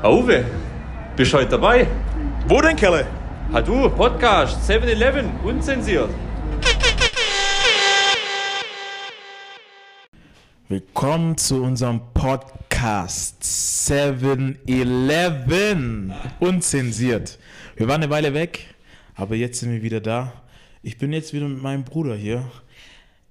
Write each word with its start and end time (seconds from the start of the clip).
Auwe, 0.00 0.44
bist 1.16 1.34
heute 1.34 1.50
dabei? 1.50 1.88
Wo 2.46 2.60
denn, 2.60 2.76
Kerle? 2.76 3.04
Ha 3.52 3.60
du, 3.60 3.90
Podcast, 3.90 4.70
7-Eleven, 4.70 5.28
unzensiert. 5.42 6.08
Willkommen 10.68 11.36
zu 11.36 11.64
unserem 11.64 12.00
Podcast 12.14 13.42
7-Eleven. 13.42 14.54
Unzensiert. 16.38 17.36
Wir 17.74 17.88
waren 17.88 18.00
eine 18.00 18.10
Weile 18.12 18.32
weg, 18.34 18.72
aber 19.16 19.34
jetzt 19.34 19.58
sind 19.58 19.72
wir 19.72 19.82
wieder 19.82 20.00
da. 20.00 20.32
Ich 20.80 20.96
bin 20.98 21.12
jetzt 21.12 21.32
wieder 21.32 21.48
mit 21.48 21.60
meinem 21.60 21.82
Bruder 21.82 22.14
hier. 22.14 22.48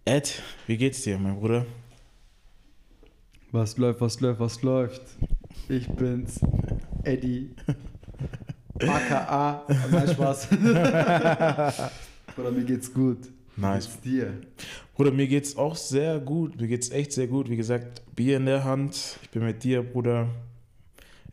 Ed, 0.03 0.43
wie 0.65 0.75
geht's 0.75 1.01
dir, 1.03 1.17
mein 1.17 1.39
Bruder? 1.39 1.65
Was 3.53 3.77
läuft, 3.77 4.01
was 4.01 4.19
läuft, 4.19 4.41
was 4.41 4.61
läuft? 4.63 5.01
Ich 5.69 5.87
bin's, 5.89 6.39
Eddie. 7.03 7.51
AKA, 8.79 9.65
nein, 9.91 10.07
Spaß. 10.07 10.47
Oder 12.37 12.51
mir 12.51 12.63
geht's 12.63 12.93
gut. 12.93 13.17
Nice. 13.55 13.85
Geht's 13.85 14.01
dir? 14.01 14.33
Bruder, 14.95 15.11
mir 15.11 15.27
geht's 15.27 15.57
auch 15.57 15.75
sehr 15.75 16.19
gut. 16.19 16.59
Mir 16.61 16.67
geht's 16.67 16.91
echt 16.91 17.11
sehr 17.11 17.27
gut. 17.27 17.49
Wie 17.49 17.55
gesagt, 17.55 18.03
Bier 18.15 18.37
in 18.37 18.45
der 18.45 18.63
Hand. 18.63 19.17
Ich 19.23 19.29
bin 19.31 19.43
mit 19.43 19.63
dir, 19.63 19.81
Bruder. 19.81 20.27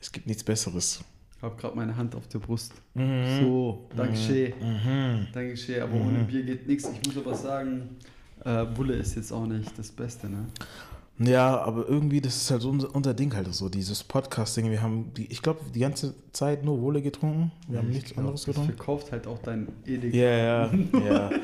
Es 0.00 0.10
gibt 0.10 0.26
nichts 0.26 0.42
Besseres. 0.42 1.04
Ich 1.36 1.42
hab 1.42 1.58
gerade 1.58 1.76
meine 1.76 1.94
Hand 1.94 2.14
auf 2.14 2.26
der 2.28 2.38
Brust. 2.38 2.72
Mhm. 2.94 3.40
So, 3.40 3.88
danke 3.94 4.16
schön. 4.16 4.52
Mhm. 4.60 5.26
Danke 5.32 5.56
schön, 5.56 5.82
aber 5.82 5.94
ohne 5.94 6.24
Bier 6.24 6.42
geht 6.42 6.66
nichts. 6.66 6.88
Ich 6.90 7.06
muss 7.06 7.16
aber 7.24 7.34
sagen, 7.34 7.96
äh, 8.44 8.64
Bulle 8.64 8.94
ist 8.94 9.16
jetzt 9.16 9.32
auch 9.32 9.46
nicht 9.46 9.78
das 9.78 9.90
Beste, 9.90 10.28
ne? 10.28 10.46
Ja, 11.18 11.60
aber 11.60 11.88
irgendwie, 11.88 12.20
das 12.20 12.36
ist 12.36 12.50
halt 12.50 12.62
so 12.62 12.70
unser, 12.70 12.92
unser 12.94 13.14
Ding 13.14 13.32
halt 13.34 13.52
so, 13.54 13.68
dieses 13.68 14.02
Podcasting. 14.02 14.68
Wir 14.70 14.82
haben, 14.82 15.12
die, 15.16 15.26
ich 15.30 15.42
glaube, 15.42 15.60
die 15.72 15.78
ganze 15.78 16.14
Zeit 16.32 16.64
nur 16.64 16.80
Wohle 16.80 17.02
getrunken. 17.02 17.52
Wir 17.68 17.78
haben 17.78 17.88
Ich 17.90 17.94
nichts 17.96 18.10
glaub, 18.12 18.24
anderes 18.24 18.44
getrunken. 18.44 18.72
verkauft 18.74 19.12
halt 19.12 19.26
auch 19.28 19.38
dein 19.38 19.68
Edeka. 19.86 20.16
Ja, 20.16 20.36
ja, 20.36 20.70
ja. 21.06 21.30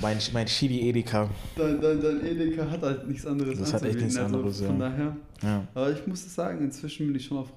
Mein, 0.00 0.18
mein 0.32 0.46
Chili 0.46 0.88
Edeka. 0.88 1.28
Dein, 1.56 1.80
dein, 1.80 2.00
dein 2.00 2.24
Edeka 2.24 2.70
hat 2.70 2.80
halt 2.82 3.08
nichts 3.08 3.26
anderes 3.26 3.58
Das 3.58 3.72
hat 3.74 3.82
echt 3.82 3.96
nichts 3.98 4.16
also 4.16 4.36
anderes, 4.36 4.60
ja. 4.60 4.66
Von 4.68 4.78
daher, 4.78 5.16
Ja. 5.42 5.66
aber 5.74 5.90
ich 5.90 6.06
muss 6.06 6.32
sagen, 6.32 6.62
inzwischen 6.64 7.06
bin 7.08 7.16
ich 7.16 7.24
schon 7.24 7.38
auf 7.38 7.56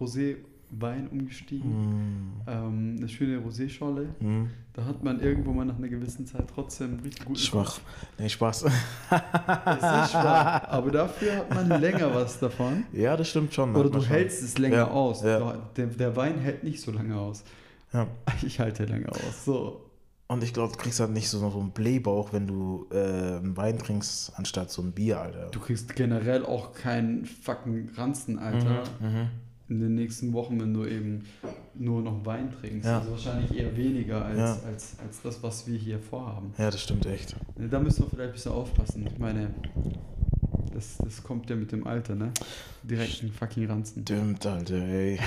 Rosé-Wein 0.72 1.08
umgestiegen. 1.10 1.72
Mm, 1.72 2.42
Ähm, 2.48 2.96
eine 2.98 3.10
schöne 3.10 3.38
Rosé-Schorle. 3.40 4.08
mm. 4.20 4.46
Da 4.74 4.86
hat 4.86 5.04
man 5.04 5.20
irgendwo 5.20 5.52
mal 5.54 5.66
nach 5.66 5.78
einer 5.78 5.88
gewissen 5.88 6.26
Zeit 6.28 6.46
trotzdem 6.54 7.00
richtig 7.04 7.26
gut. 7.26 7.40
Schwach. 7.40 7.80
Nee, 8.20 8.30
Spaß. 8.30 8.64
Es 8.64 8.72
ist 8.72 10.12
schwach, 10.12 10.64
aber 10.68 10.92
dafür 10.92 11.38
hat 11.38 11.54
man 11.54 11.82
länger 11.82 12.14
was 12.14 12.40
davon. 12.40 12.84
Ja, 12.94 13.18
das 13.18 13.30
stimmt 13.30 13.54
schon. 13.54 13.76
Oder 13.76 13.90
du 13.90 14.00
schon. 14.02 14.09
hältst 14.09 14.44
es 14.44 14.58
länger 14.58 14.78
Ja, 14.78 14.88
aus. 14.92 15.24
ja. 15.24 15.58
Der, 15.76 15.88
der 15.88 16.16
Wein 16.16 16.38
hält 16.40 16.64
nicht 16.64 16.81
so 16.81 16.92
lange 16.92 17.16
aus. 17.18 17.44
Ja. 17.94 18.08
Ich 18.46 18.59
halte 18.59 18.86
länger 18.86 19.09
aus. 19.12 19.46
So. 19.46 19.81
Und 20.30 20.44
ich 20.44 20.54
glaube, 20.54 20.74
du 20.74 20.78
kriegst 20.78 21.00
halt 21.00 21.12
nicht 21.12 21.30
so, 21.30 21.40
so 21.50 21.58
einen 21.59 21.72
Blähbauch, 21.72 22.34
wenn 22.34 22.46
du 22.48 22.86
äh, 22.92 22.98
einen 23.38 23.56
Wein 23.56 23.80
trinkst, 23.80 24.34
anstatt 24.36 24.70
so 24.70 24.81
ein 24.81 24.92
Bier, 24.92 25.22
Alter. 25.22 25.48
Du 25.52 25.59
kriegst 25.62 25.96
generell 25.96 26.46
auch 26.46 26.74
keinen 26.74 27.26
fucking 27.26 27.90
Ranzen, 27.96 28.38
Alter, 28.38 28.84
Mhm. 29.00 29.30
In 29.70 29.80
den 29.80 29.96
nächsten 29.96 30.32
Wochen, 30.34 30.60
wenn 30.62 30.73
du 30.73 30.86
eben 30.86 31.26
nur 31.76 32.02
noch 32.02 32.26
Wein 32.26 32.52
trinkst. 32.60 32.86
Ja. 32.88 33.00
Also 33.00 33.12
wahrscheinlich 33.12 33.56
eher 33.58 33.76
weniger 33.76 34.24
als, 34.26 34.38
Ja. 34.38 34.59
als, 34.66 34.96
als 35.00 35.22
das, 35.24 35.44
was 35.44 35.68
wir 35.68 35.78
hier 35.78 36.00
vorhaben. 36.00 36.54
Ja, 36.58 36.72
das 36.72 36.82
stimmt 36.82 37.06
echt. 37.06 37.36
Ne, 37.58 37.68
Da 37.68 37.80
müssen 37.80 38.04
wir 38.04 38.09
vielleicht 38.09 38.30
ein 38.30 38.34
bisschen 38.34 38.52
aufpassen. 38.54 39.06
Ich 39.08 39.18
meine, 39.20 39.50
das, 40.74 40.98
das 41.04 41.24
kommt 41.24 41.50
ja 41.50 41.56
mit 41.56 41.72
dem 41.72 41.86
Alter, 41.86 42.16
ne? 42.16 42.32
Direkt 42.84 43.24
ein 43.24 43.32
fucking 43.32 43.66
Ranzen. 43.68 44.04
Stimmt, 44.04 44.46
Alter, 44.46 44.76
ey. 44.76 45.20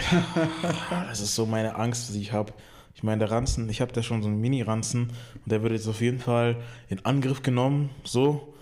Das 0.90 1.20
ist 1.20 1.34
so 1.34 1.44
meine 1.46 1.76
Angst, 1.76 2.14
die 2.14 2.20
ich 2.20 2.32
habe. 2.32 2.52
Ich 2.94 3.02
meine, 3.02 3.18
der 3.20 3.30
Ranzen, 3.30 3.68
ich 3.68 3.80
habe 3.80 3.92
da 3.92 4.02
schon 4.02 4.22
so 4.22 4.28
einen 4.28 4.40
Mini-Ranzen 4.40 5.02
und 5.44 5.52
der 5.52 5.62
wird 5.62 5.72
jetzt 5.72 5.86
auf 5.88 6.00
jeden 6.00 6.18
Fall 6.18 6.56
in 6.88 7.04
Angriff 7.04 7.42
genommen, 7.42 7.90
so, 8.04 8.52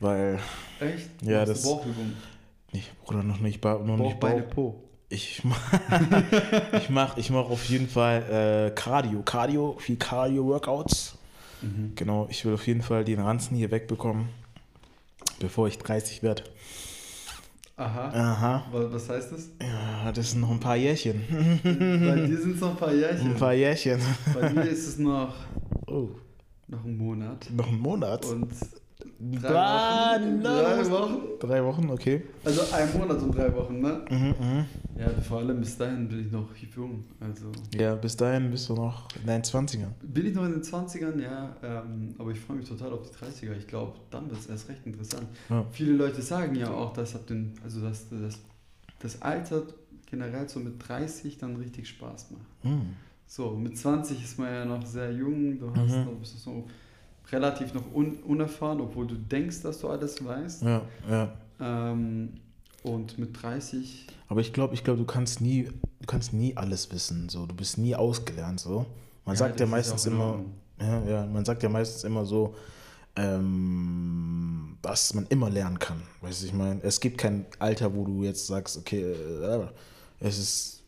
weil, 0.00 0.38
Echt? 0.80 1.08
Ja, 1.22 1.44
das- 1.44 1.62
Bauchübung. 1.64 2.12
nicht, 2.72 2.90
Bruder, 3.04 3.22
noch 3.22 3.40
nicht, 3.40 3.60
ba 3.60 3.78
noch 3.78 3.96
Bauch, 3.96 4.04
nicht 4.06 4.20
Beine, 4.20 4.42
Bauch. 4.42 4.54
Po. 4.54 4.80
Ich 5.08 5.44
mach, 5.44 5.72
ich 6.72 6.88
mach, 6.90 7.16
ich 7.16 7.30
mach 7.30 7.48
auf 7.50 7.64
jeden 7.66 7.88
Fall 7.88 8.70
äh, 8.72 8.74
Cardio, 8.74 9.22
Cardio, 9.22 9.76
viel 9.78 9.96
Cardio-Workouts. 9.96 11.16
Mhm. 11.62 11.92
Genau, 11.94 12.26
ich 12.30 12.44
will 12.44 12.54
auf 12.54 12.66
jeden 12.66 12.82
Fall 12.82 13.04
den 13.04 13.20
Ranzen 13.20 13.56
hier 13.56 13.70
wegbekommen, 13.70 14.28
bevor 15.38 15.68
ich 15.68 15.78
30 15.78 16.22
werde. 16.22 16.44
Aha. 17.76 18.08
Aha. 18.08 18.64
Wa- 18.72 18.88
Was 18.92 19.08
heißt 19.08 19.32
das? 19.32 19.48
Ja, 19.60 20.10
das 20.12 20.30
sind 20.32 20.40
noch 20.40 20.50
ein 20.50 20.60
paar 20.60 20.76
Jährchen. 20.76 21.22
Bei 21.62 22.26
dir 22.26 22.38
sind 22.40 22.54
es 22.54 22.60
noch 22.60 22.70
ein 22.70 22.76
paar 22.76 22.92
Jährchen. 22.94 23.30
Ein 23.32 23.36
paar 23.36 23.52
Jährchen. 23.54 24.00
Bei 24.32 24.50
mir 24.50 24.62
ist 24.62 24.86
es 24.86 24.98
noch, 24.98 25.34
Oh, 25.86 26.08
noch 26.68 26.84
ein 26.84 26.96
Monat. 26.96 27.46
noch 27.50 27.68
ein 27.68 27.78
Monat. 27.78 28.24
Und 28.26 28.50
Drei 29.18 29.54
Wochen. 29.54 30.42
Drei 30.42 30.90
Wochen. 30.90 31.18
Drei 31.40 31.64
Wochen, 31.64 31.90
okay. 31.90 32.22
Also 32.44 32.60
ein 32.74 32.92
Monat 32.98 33.22
und 33.22 33.34
drei 33.34 33.54
Wochen, 33.54 33.80
ne? 33.80 34.04
Mhm, 34.10 34.34
mhm. 34.40 34.64
Ja, 34.98 35.08
vor 35.22 35.38
allem 35.38 35.60
bis 35.60 35.76
dahin 35.76 36.08
bin 36.08 36.26
ich 36.26 36.32
noch 36.32 36.48
jung. 36.56 37.04
Also 37.20 37.46
Ja, 37.78 37.94
bis 37.94 38.16
dahin 38.16 38.50
bist 38.50 38.68
du 38.68 38.74
noch 38.74 39.08
in 39.20 39.26
deinen 39.26 39.42
20ern. 39.42 39.90
bin 40.02 40.26
ich 40.26 40.34
noch 40.34 40.44
in 40.44 40.52
den 40.52 40.62
20ern, 40.62 41.20
ja. 41.20 41.56
Ähm, 41.62 42.14
aber 42.18 42.30
ich 42.32 42.40
freue 42.40 42.56
mich 42.58 42.68
total 42.68 42.92
auf 42.92 43.02
die 43.02 43.14
30er. 43.46 43.56
Ich 43.56 43.66
glaube, 43.66 43.92
dann 44.10 44.28
wird 44.30 44.40
es 44.40 44.46
erst 44.46 44.68
recht 44.68 44.84
interessant. 44.86 45.26
Ja. 45.48 45.64
Viele 45.72 45.92
Leute 45.92 46.20
sagen 46.22 46.54
ja 46.56 46.70
auch, 46.70 46.92
dass 46.92 47.14
ab 47.14 47.26
den, 47.26 47.52
also 47.62 47.80
dass 47.80 48.08
das, 48.08 48.38
das 49.00 49.22
Alter 49.22 49.62
generell 50.10 50.48
so 50.48 50.60
mit 50.60 50.74
30 50.86 51.38
dann 51.38 51.56
richtig 51.56 51.88
Spaß 51.88 52.30
macht. 52.32 52.64
Mhm. 52.64 52.94
So, 53.26 53.50
mit 53.52 53.76
20 53.76 54.22
ist 54.22 54.38
man 54.38 54.52
ja 54.52 54.64
noch 54.64 54.84
sehr 54.86 55.10
jung, 55.12 55.58
du 55.58 55.70
hast 55.74 55.92
Mhm. 55.92 56.04
noch, 56.04 56.12
bist 56.20 56.38
so 56.42 56.66
relativ 57.32 57.74
noch 57.74 57.92
un, 57.94 58.18
unerfahren, 58.26 58.80
obwohl 58.80 59.06
du 59.06 59.14
denkst, 59.16 59.62
dass 59.62 59.78
du 59.80 59.88
alles 59.88 60.24
weißt. 60.24 60.62
Ja, 60.62 60.82
ja. 61.08 61.32
Ähm, 61.60 62.34
und 62.82 63.18
mit 63.18 63.40
30, 63.42 64.06
Aber 64.28 64.40
ich 64.40 64.52
glaube, 64.52 64.74
ich 64.74 64.84
glaube, 64.84 64.98
du 64.98 65.06
kannst 65.06 65.40
nie, 65.40 65.64
du 66.00 66.06
kannst 66.06 66.32
nie 66.34 66.56
alles 66.56 66.92
wissen. 66.92 67.28
So, 67.30 67.46
du 67.46 67.54
bist 67.54 67.78
nie 67.78 67.94
ausgelernt. 67.94 68.60
So, 68.60 68.84
man 69.24 69.34
Ja, 69.34 69.38
sagt 69.38 69.58
ja 69.60 69.66
meistens 69.66 70.04
immer, 70.06 70.40
ja, 70.80 71.02
ja, 71.04 71.26
man 71.26 71.44
sagt 71.44 71.62
ja 71.62 71.68
meistens 71.70 72.04
immer 72.04 72.26
so, 72.26 72.54
ähm, 73.16 74.76
dass 74.82 75.14
man 75.14 75.26
immer 75.28 75.48
lernen 75.50 75.78
kann. 75.78 76.02
Weißt 76.20 76.42
du, 76.42 76.46
ich 76.46 76.52
meine, 76.52 76.82
es 76.82 77.00
gibt 77.00 77.18
kein 77.18 77.46
Alter, 77.58 77.94
wo 77.94 78.04
du 78.04 78.22
jetzt 78.22 78.46
sagst, 78.46 78.76
okay, 78.76 79.02
äh, 79.12 79.66
es 80.20 80.38
ist 80.38 80.82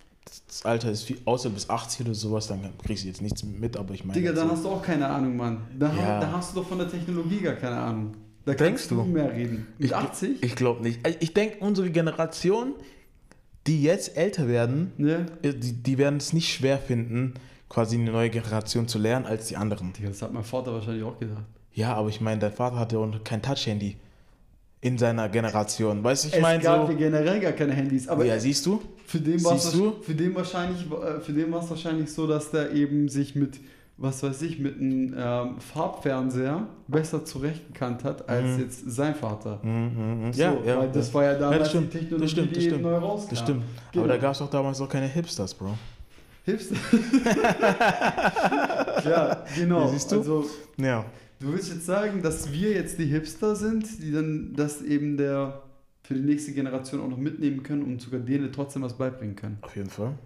das 0.49 0.65
Alter 0.65 0.91
ist 0.91 1.05
viel, 1.05 1.19
außer 1.25 1.51
bis 1.51 1.69
80 1.71 2.07
oder 2.07 2.15
sowas, 2.15 2.49
dann 2.49 2.61
kriegst 2.85 3.05
du 3.05 3.09
jetzt 3.09 3.23
nichts 3.23 3.43
mit, 3.45 3.77
aber 3.77 3.95
ich 3.95 4.05
meine. 4.05 4.19
Digga, 4.19 4.33
dann 4.33 4.49
so, 4.49 4.53
hast 4.55 4.65
du 4.65 4.69
auch 4.71 4.83
keine 4.83 5.07
Ahnung, 5.09 5.37
Mann. 5.37 5.63
Da, 5.79 5.93
Ja. 5.95 6.21
da 6.21 6.33
hast 6.33 6.55
du 6.55 6.61
doch 6.61 6.69
von 6.69 6.79
der 6.79 6.89
Technologie 6.91 7.41
gar 7.41 7.55
keine 7.55 7.77
Ahnung. 7.77 8.13
Da 8.45 8.55
Denkst 8.55 8.83
kannst 8.89 8.91
du 8.93 8.97
du? 8.97 9.05
mehr 9.05 9.33
reden. 9.33 9.67
Mit 9.79 9.89
ich, 9.91 9.97
80? 9.97 10.43
Ich 10.43 10.55
glaube 10.55 10.83
nicht. 10.83 11.01
Ich 11.21 11.35
denke, 11.35 11.59
unsere 11.61 11.91
Generation, 11.91 12.75
die 13.67 13.83
jetzt 13.83 14.17
älter 14.17 14.47
werden, 14.49 14.93
ne? 14.99 15.27
die, 15.43 15.73
die 15.83 15.99
werden 15.99 16.19
es 16.19 16.33
nicht 16.33 16.53
schwer 16.53 16.79
finden, 16.79 17.35
quasi 17.69 17.97
eine 17.97 18.11
neue 18.13 18.31
Generation 18.31 18.87
zu 18.87 18.99
lernen 18.99 19.27
als 19.27 19.47
die 19.49 19.57
anderen. 19.57 19.93
Digga, 19.93 20.09
das 20.09 20.23
hat 20.23 20.33
mein 20.33 20.45
Vater 20.45 20.73
wahrscheinlich 20.73 21.03
auch 21.03 21.19
gedacht. 21.19 21.43
Ja, 21.73 21.95
aber 21.95 22.09
ich 22.09 22.21
meine, 22.21 22.41
dein 22.41 22.53
Vater 22.53 22.77
hatte 22.79 22.99
auch 22.99 23.11
kein 23.25 23.43
Touch-Handy 23.43 23.97
in 24.87 24.99
seiner 24.99 25.29
Generation. 25.29 26.03
Weißt 26.05 26.25
du, 26.25 26.29
ich 26.29 26.35
es 26.35 26.41
meine 26.41 26.63
gab 26.63 26.83
so. 26.83 26.89
hier 26.89 26.97
generell 26.97 27.41
gar 27.41 27.53
keine 27.53 27.73
Handys, 27.73 28.09
aber 28.09 28.25
Ja, 28.25 28.39
siehst 28.39 28.65
du? 28.67 28.81
für 29.07 29.19
den 29.21 29.43
war 29.45 29.55
es 29.57 29.75
für 30.03 30.15
den 30.15 30.35
wahrscheinlich 30.35 30.85
äh, 30.91 31.21
für 31.21 31.33
den 31.33 31.51
war 31.53 31.63
es 31.63 31.71
wahrscheinlich 31.71 32.13
so, 32.13 32.27
dass 32.27 32.51
der 32.51 32.73
eben 32.73 33.09
sich 33.09 33.35
mit 33.35 33.59
was 33.99 34.23
weiß 34.23 34.43
ich 34.43 34.59
mit 34.59 34.79
einem 34.79 35.15
ähm, 35.17 35.59
Farbfernseher 35.59 36.67
besser 36.87 37.25
zurechtgekannt 37.25 38.05
hat 38.05 38.29
als 38.29 38.45
Mhm. 38.57 38.61
jetzt 38.61 38.91
sein 38.91 39.15
Vater. 39.15 39.59
Mhm, 39.63 40.27
mhm. 40.27 40.33
So, 40.35 40.43
ja, 40.43 40.55
ja. 40.67 40.79
weil 40.79 40.91
das 40.93 41.09
ja. 41.09 41.15
war 41.15 41.25
ja 41.25 41.35
damals 41.35 41.59
das 41.61 41.69
stimmt, 41.71 41.95
die 41.95 41.99
das 41.99 42.03
Technologie, 42.03 42.29
stimmt, 42.31 42.51
das 42.51 42.59
die 42.63 42.69
stimmt. 42.69 42.83
neu 42.83 42.97
rauskam. 42.97 43.31
Das 43.31 43.39
stimmt. 43.41 43.63
Genau. 43.93 44.05
Aber 44.05 44.13
da 44.13 44.19
gab 44.21 44.33
es 44.33 44.39
doch 44.39 44.51
damals 44.51 44.81
auch 44.83 44.89
keine 44.89 45.07
Hipsters, 45.07 45.55
Bro. 45.55 45.71
Hilfst 46.45 46.73
Ja, 49.05 49.43
genau. 49.57 49.81
Ja, 49.81 49.89
siehst 49.89 50.13
du? 50.13 50.17
Also, 50.19 50.45
Ja. 50.77 51.05
Du 51.41 51.53
willst 51.53 51.73
jetzt 51.73 51.87
sagen, 51.87 52.23
dass 52.23 52.53
wir 52.53 52.73
jetzt 52.73 52.99
die 52.99 53.07
Hipster 53.07 53.55
sind, 53.57 54.03
die 54.03 54.13
dann 54.13 54.53
das 54.55 54.83
eben 54.83 55.17
der 55.17 55.63
für 56.03 56.15
die 56.15 56.21
nächste 56.21 56.53
Generation 56.53 57.01
auch 57.01 57.09
noch 57.09 57.19
mitnehmen 57.19 57.63
können 57.65 57.83
und 57.83 58.01
sogar 58.01 58.21
denen 58.21 58.53
trotzdem 58.53 58.83
was 58.83 58.97
beibringen 58.97 59.35
können. 59.35 59.59
Auf 59.63 59.75
jeden 59.75 59.91
Fall. 59.91 60.17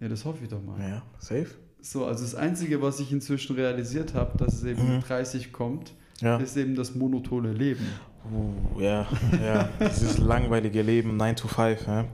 Ja, 0.00 0.08
das 0.08 0.24
hoffe 0.24 0.38
ich 0.44 0.48
doch 0.48 0.62
mal. 0.62 0.80
Ja, 0.80 1.02
safe. 1.18 1.48
So, 1.82 2.06
also 2.06 2.22
das 2.24 2.34
Einzige, 2.34 2.80
was 2.80 2.98
ich 2.98 3.12
inzwischen 3.12 3.56
realisiert 3.56 4.14
habe, 4.14 4.38
dass 4.38 4.54
es 4.54 4.64
eben 4.64 4.82
Mhm. 4.88 4.96
mit 4.96 5.08
30 5.08 5.52
kommt, 5.52 5.92
Ja. 6.20 6.38
ist 6.38 6.56
eben 6.56 6.74
das 6.74 6.94
monotone 6.94 7.52
Leben. 7.52 7.86
Uh, 8.32 8.80
ja, 8.80 9.06
ja. 9.44 9.68
Dieses 9.80 10.16
langweilige 10.16 10.80
Leben, 10.80 11.18
9 11.18 11.36
to 11.36 11.46
5, 11.46 11.86
ja. 11.86 12.04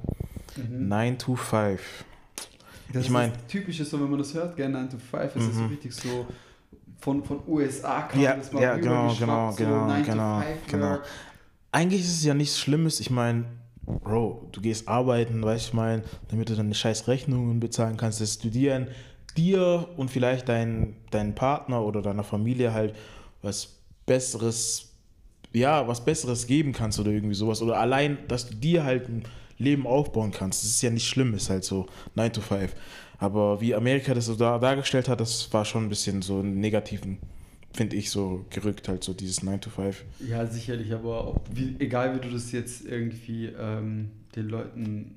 Mhm. 0.57 0.89
9 0.89 1.19
to 1.19 1.37
5. 1.37 2.05
Das 2.93 3.05
Ich 3.05 3.11
mein- 3.11 3.31
ist 3.31 3.47
typisch 3.47 3.79
ist 3.79 3.91
so, 3.91 4.01
wenn 4.01 4.11
man 4.11 4.19
das 4.19 4.35
hört, 4.35 4.57
gerne 4.57 4.75
9 4.75 4.91
to 4.91 4.99
5, 4.99 5.37
ist 5.37 5.47
das 5.47 5.55
so 5.55 5.63
Mhm. 5.63 5.69
richtig 5.69 5.93
so 5.95 6.27
von, 7.01 7.25
von 7.25 7.41
USA 7.47 8.03
kam 8.03 8.21
Ja, 8.21 8.35
das 8.35 8.53
mal 8.53 8.63
ja, 8.63 8.77
genau, 8.77 9.15
genau, 9.19 9.51
so 9.51 9.57
genau, 9.57 9.87
9 9.87 10.05
to 10.05 10.11
genau, 10.11 10.41
5 10.41 10.67
genau. 10.67 10.91
Work. 10.91 11.05
Eigentlich 11.73 12.01
ist 12.03 12.19
es 12.19 12.25
ja 12.25 12.35
nichts 12.35 12.59
Schlimmes. 12.59 13.01
Ich 13.01 13.11
meine, 13.11 13.45
Bro, 13.87 14.49
du 14.53 14.61
gehst 14.61 14.89
arbeiten, 14.89 15.43
weißt 15.43 15.73
du, 15.73 15.77
mein, 15.77 16.03
damit 16.29 16.49
du 16.49 16.55
deine 16.55 16.75
scheiß 16.75 17.09
Rechnungen 17.09 17.61
bezahlen 17.61 17.97
kannst, 17.97 18.21
das 18.21 18.35
Studieren 18.35 18.89
dir 19.37 19.89
und 19.97 20.11
vielleicht 20.11 20.49
dein, 20.49 20.97
deinen 21.11 21.35
Partner 21.35 21.85
oder 21.85 22.03
deiner 22.03 22.25
Familie 22.25 22.73
halt 22.73 22.95
was 23.43 23.77
Besseres, 24.07 24.91
ja, 25.53 25.87
was 25.87 26.05
Besseres 26.05 26.47
geben 26.47 26.73
kannst 26.73 26.99
oder 26.99 27.11
irgendwie 27.11 27.35
sowas. 27.35 27.63
Oder 27.63 27.79
allein, 27.79 28.19
dass 28.29 28.49
du 28.49 28.57
dir 28.57 28.85
halt 28.85 29.09
ein 29.09 29.25
Leben 29.57 29.87
aufbauen 29.87 30.33
kannst. 30.33 30.63
Das 30.63 30.71
ist 30.71 30.83
ja 30.83 30.91
nicht 30.91 31.07
schlimm, 31.07 31.35
ist 31.35 31.51
halt 31.51 31.65
so 31.65 31.87
9 32.15 32.33
to 32.33 32.41
5. 32.41 32.75
Aber 33.21 33.61
wie 33.61 33.75
Amerika 33.75 34.15
das 34.15 34.27
so 34.27 34.35
da, 34.35 34.59
dargestellt 34.59 35.09
hat, 35.09 35.21
das 35.21 35.53
war 35.53 35.65
schon 35.65 35.85
ein 35.85 35.89
bisschen 35.91 36.23
so 36.23 36.39
einen 36.41 36.59
negativen, 36.59 37.19
finde 37.73 37.95
ich, 37.97 38.11
so 38.11 38.45
gerückt, 38.51 38.89
halt 38.89 39.05
so 39.05 39.13
dieses 39.13 39.43
9 39.43 39.61
to 39.61 39.69
5. 39.71 40.05
Ja, 40.27 40.47
sicherlich, 40.47 40.93
aber 40.95 41.29
ob, 41.29 41.43
wie, 41.55 41.77
egal 41.79 42.17
wie 42.17 42.21
du 42.27 42.33
das 42.33 42.51
jetzt 42.51 42.87
irgendwie 42.87 43.47
ähm, 43.47 44.11
den 44.35 44.49
Leuten 44.49 45.15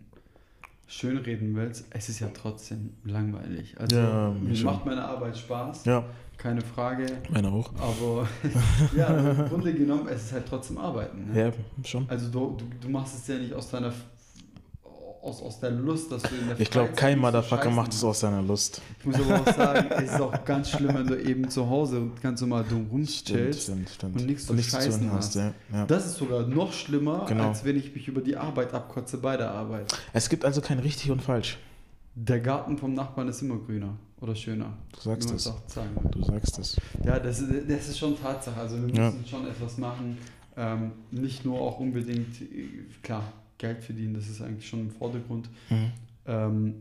schönreden 0.88 1.56
willst, 1.56 1.86
es 1.92 2.10
ist 2.10 2.20
ja 2.20 2.28
trotzdem 2.34 2.92
langweilig. 3.04 3.76
Also 3.80 3.96
Ja, 3.96 4.32
mir 4.32 4.56
schon. 4.56 4.66
macht 4.66 4.86
meine 4.86 5.04
Arbeit 5.04 5.38
Spaß, 5.38 5.86
Ja, 5.86 6.04
keine 6.38 6.62
Frage. 6.62 7.06
meine 7.30 7.50
auch. 7.50 7.72
Aber 7.80 8.28
ja, 8.96 9.08
im 9.32 9.48
Grunde 9.48 9.74
genommen, 9.74 10.08
es 10.10 10.26
ist 10.26 10.34
halt 10.34 10.46
trotzdem 10.48 10.78
Arbeiten. 10.78 11.32
Ne? 11.32 11.40
Ja, 11.46 11.52
schon. 11.86 12.08
Also 12.10 12.30
du, 12.30 12.58
du, 12.58 12.66
du 12.82 12.90
machst 12.90 13.16
es 13.16 13.28
ja 13.28 13.38
nicht 13.40 13.54
aus 13.54 13.70
deiner 13.72 13.94
aus, 15.24 15.42
aus 15.42 15.60
der 15.60 15.72
Lust, 15.72 16.12
dass 16.12 16.22
du 16.24 16.36
in 16.36 16.48
der 16.50 16.60
Ich 16.60 16.70
glaube, 16.70 16.92
kein 16.94 17.18
Motherfucker 17.18 17.70
macht 17.70 17.94
es 17.94 18.04
aus 18.04 18.20
seiner 18.20 18.42
Lust. 18.42 18.82
Ich 19.00 19.06
muss 19.06 19.16
aber 19.16 19.40
auch 19.42 19.54
sagen, 19.56 19.88
es 19.92 20.12
ist 20.12 20.20
auch 20.22 20.44
ganz 20.46 20.70
schlimm, 20.72 20.94
wenn 20.96 21.08
du 21.08 21.16
eben 21.22 21.50
zu 21.50 21.70
Hause 21.70 22.10
ganz 22.22 22.42
normal 22.42 22.66
dumm 22.70 22.88
rumchillst. 22.92 23.70
und 23.70 24.26
nichts 24.26 24.46
zu 24.48 24.54
tun 24.54 24.62
scheißen 24.64 25.12
hast. 25.12 25.36
Ja, 25.36 25.54
ja. 25.72 25.86
Das 25.86 26.06
ist 26.06 26.16
sogar 26.18 26.46
noch 26.46 26.74
schlimmer, 26.74 27.26
Genau. 27.28 27.50
als 27.50 27.64
wenn 27.64 27.78
ich 27.78 27.94
mich 27.96 28.08
über 28.08 28.22
die 28.22 28.36
Arbeit 28.36 28.74
abkotze 28.74 29.18
bei 29.18 29.38
der 29.38 29.52
Arbeit. 29.52 29.94
Es 30.12 30.28
gibt 30.30 30.44
also 30.46 30.60
kein 30.62 30.80
richtig 30.80 31.10
und 31.10 31.22
falsch. 31.22 31.58
Der 32.16 32.40
Garten 32.40 32.78
vom 32.78 32.94
Nachbarn 32.94 33.28
ist 33.30 33.42
immer 33.42 33.58
grüner 33.58 33.96
oder 34.22 34.36
schöner. 34.36 34.74
Du 34.94 35.00
sagst 35.00 35.32
es. 35.32 35.52
Du 36.12 36.24
sagst 36.24 36.60
es. 36.60 36.78
Ja, 37.04 37.18
das, 37.20 37.40
ist- 37.40 37.70
das 37.70 37.88
ist 37.90 37.98
schon 37.98 38.20
Tatsache. 38.22 38.60
Also 38.60 38.76
wir 38.86 38.94
Ja. 38.94 39.06
müssen 39.10 39.26
schon 39.26 39.48
etwas 39.48 39.78
machen. 39.78 40.18
Ähm, 40.56 40.92
nicht 41.10 41.44
nur 41.44 41.60
auch 41.60 41.80
unbedingt, 41.80 42.40
äh, 42.42 42.68
klar, 43.02 43.24
Geld 43.64 43.82
verdienen, 43.82 44.14
das 44.14 44.28
ist 44.28 44.42
eigentlich 44.42 44.68
schon 44.68 44.82
im 44.82 44.92
Vordergrund. 44.92 45.50
Mhm. 45.70 45.92
Ähm, 46.26 46.76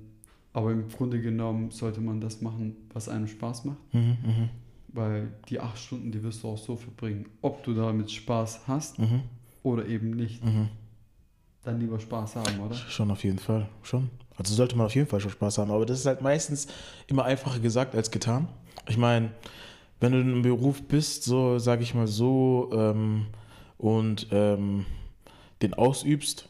aber 0.53 0.73
im 0.73 0.89
Grunde 0.89 1.21
genommen 1.21 1.71
sollte 1.71 2.01
man 2.01 2.21
das 2.21 2.43
machen, 2.43 2.77
was 2.93 3.09
einem 3.09 3.29
Spaß 3.29 3.65
macht. 3.67 3.95
Mhm, 3.95 4.17
mhm, 4.23 4.49
Weil 4.89 5.29
die 5.49 5.61
acht 5.61 5.79
Stunden, 5.79 6.11
die 6.11 6.21
wirst 6.25 6.43
du 6.43 6.49
auch 6.49 6.59
so 6.59 6.75
verbringen. 6.75 7.27
Ob 7.41 7.63
du 7.63 7.73
damit 7.73 8.11
Spaß 8.11 8.63
hast 8.67 8.99
mhm, 8.99 9.23
oder 9.63 9.87
eben 9.87 10.11
nicht, 10.11 10.45
mhm. 10.45 10.71
dann 11.63 11.79
lieber 11.79 12.01
Spaß 12.01 12.35
haben, 12.35 12.59
oder? 12.59 12.75
Schon 12.75 13.13
auf 13.13 13.23
jeden 13.23 13.39
Fall. 13.39 13.69
Schon. 13.85 14.11
Also 14.37 14.53
sollte 14.53 14.77
man 14.77 14.87
auf 14.87 14.95
jeden 14.97 15.07
Fall 15.07 15.21
schon 15.21 15.31
Spaß 15.31 15.59
haben. 15.59 15.71
Aber 15.71 15.87
das 15.87 16.01
ist 16.01 16.07
halt 16.07 16.21
meistens 16.21 16.67
immer 17.07 17.25
einfacher 17.25 17.61
gesagt 17.61 17.95
als 17.95 18.11
getan. 18.11 18.49
Ich 18.89 18.97
meine, 18.99 19.31
wenn 20.01 20.11
du 20.11 20.21
in 20.21 20.33
einem 20.33 20.43
Beruf 20.43 20.83
bist, 20.83 21.23
so 21.23 21.61
sage 21.61 21.85
ich 21.85 21.95
mal 21.95 22.09
so, 22.09 22.71
ähm, 22.75 23.27
und 23.79 24.27
ähm, 24.33 24.85
den 25.63 25.75
ausübst, 25.75 26.49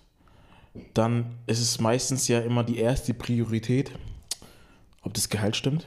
dann 0.95 1.39
ist 1.47 1.61
es 1.61 1.81
meistens 1.81 2.29
ja 2.29 2.41
immer 2.41 2.65
die 2.65 2.79
erste 2.79 3.15
Priorität, 3.15 3.93
ob 5.03 5.15
das 5.15 5.29
Gehalt 5.29 5.57
stimmt. 5.57 5.87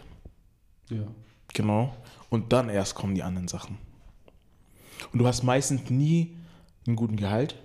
Ja. 0.89 1.07
Genau. 1.53 1.95
Und 2.29 2.51
dann 2.53 2.69
erst 2.69 2.95
kommen 2.95 3.15
die 3.15 3.23
anderen 3.23 3.47
Sachen. 3.47 3.77
Und 5.11 5.19
du 5.19 5.27
hast 5.27 5.43
meistens 5.43 5.89
nie 5.89 6.35
einen 6.85 6.95
guten 6.95 7.15
Gehalt 7.15 7.55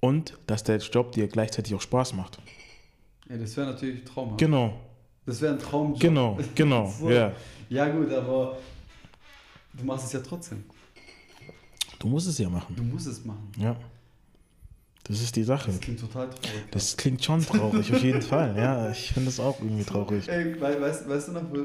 und 0.00 0.38
dass 0.46 0.64
der 0.64 0.78
Job 0.78 1.12
dir 1.12 1.28
gleichzeitig 1.28 1.74
auch 1.74 1.80
Spaß 1.80 2.14
macht. 2.14 2.38
ja 3.28 3.36
das 3.36 3.56
wäre 3.56 3.68
natürlich 3.72 4.04
traumhaft. 4.04 4.38
Genau, 4.38 4.78
Das 5.26 5.40
wäre 5.40 5.54
ein 5.54 5.58
Traumjob. 5.58 6.00
genau, 6.00 6.38
genau, 6.54 6.86
So. 6.98 7.10
ja. 7.10 7.32
Ja 7.68 7.88
gut, 7.88 8.10
aber 8.12 8.58
du 9.74 9.84
machst 9.84 10.06
es 10.06 10.12
ja 10.12 10.20
trotzdem. 10.20 10.64
Du 11.98 12.08
musst 12.08 12.26
es 12.26 12.38
ja 12.38 12.48
machen. 12.48 12.74
Du 12.74 12.82
musst 12.82 13.06
es 13.06 13.24
machen. 13.24 13.52
Ja. 13.58 13.76
Das 15.10 15.20
ist 15.22 15.34
die 15.34 15.42
Sache. 15.42 15.72
Das 15.72 15.80
klingt 15.80 15.98
total 16.00 16.30
traurig. 16.30 16.64
Das 16.70 16.96
klingt 16.96 17.24
schon 17.24 17.44
traurig, 17.44 17.92
auf 17.92 18.00
jeden 18.02 18.22
Fall. 18.22 18.54
Ja, 18.56 18.90
ich 18.90 19.12
finde 19.12 19.28
es 19.30 19.40
auch 19.40 19.58
irgendwie 19.60 19.82
traurig. 19.82 20.28
Ey, 20.28 20.54
we- 20.54 20.80
weißt, 20.80 21.08
weißt 21.08 21.28
du 21.28 21.32
noch, 21.32 21.42
wo, 21.50 21.56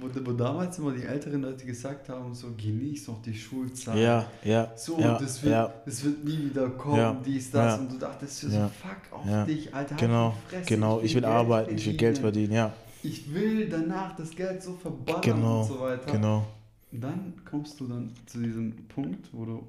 wo, 0.00 0.26
wo 0.26 0.32
damals 0.32 0.78
immer 0.78 0.92
die 0.92 1.02
älteren 1.02 1.42
Leute 1.42 1.66
gesagt 1.66 2.08
haben, 2.08 2.34
so 2.34 2.48
genieß 2.56 3.04
doch 3.04 3.20
die 3.20 3.34
Schulzeit. 3.34 3.98
Ja, 3.98 4.26
ja, 4.42 4.72
So, 4.74 4.98
ja, 4.98 5.18
das, 5.18 5.42
wird, 5.42 5.52
ja, 5.52 5.74
das 5.84 6.02
wird 6.02 6.24
nie 6.24 6.46
wieder 6.46 6.70
kommen, 6.70 6.96
Ja, 6.96 7.20
dies, 7.26 7.50
das. 7.50 7.78
Und 7.78 7.92
du 7.92 7.98
dachtest 7.98 8.40
so, 8.40 8.48
fuck 8.48 8.96
auf 9.12 9.46
dich, 9.46 9.74
Alter. 9.74 9.90
halt 9.90 10.00
genau, 10.00 10.34
Fresse, 10.48 10.64
genau. 10.66 11.00
Ich 11.00 11.14
will 11.14 11.20
Geld 11.22 11.32
arbeiten, 11.34 11.74
ich 11.76 11.86
will 11.86 11.94
Geld 11.94 12.18
verdienen, 12.18 12.52
ja, 12.54 12.72
Ich 13.02 13.34
will 13.34 13.68
danach 13.68 14.16
das 14.16 14.30
Geld 14.30 14.62
so 14.62 14.72
verballern 14.76 15.20
genau, 15.20 15.60
und 15.60 15.68
so 15.68 15.78
weiter. 15.80 16.10
genau. 16.10 16.46
Und 16.90 17.00
dann 17.04 17.34
kommst 17.44 17.78
du 17.80 17.86
dann 17.86 18.12
zu 18.24 18.38
diesem 18.38 18.74
Punkt, 18.88 19.28
wo 19.32 19.44
du 19.44 19.66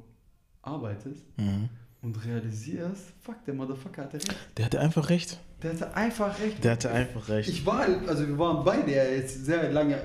arbeitest 0.62 1.24
Mhm. 1.38 1.68
Und 2.06 2.24
realisierst, 2.26 3.14
fuck, 3.24 3.44
der 3.46 3.54
Motherfucker 3.56 4.04
hatte 4.04 4.18
recht. 4.18 4.36
Der 4.58 4.66
hatte 4.66 4.80
einfach 4.80 5.10
recht. 5.10 5.40
Der 5.64 5.72
hatte 5.74 5.94
einfach 5.96 6.40
recht. 6.40 6.64
Der 6.64 6.72
hatte 6.74 6.92
einfach 6.92 7.28
recht. 7.30 7.50
Ich 7.50 7.66
war, 7.66 7.86
also 8.08 8.28
wir 8.28 8.38
waren 8.38 8.64
beide 8.64 8.94
ja 8.94 9.04
jetzt 9.06 9.44
sehr 9.44 9.72
lange 9.72 9.98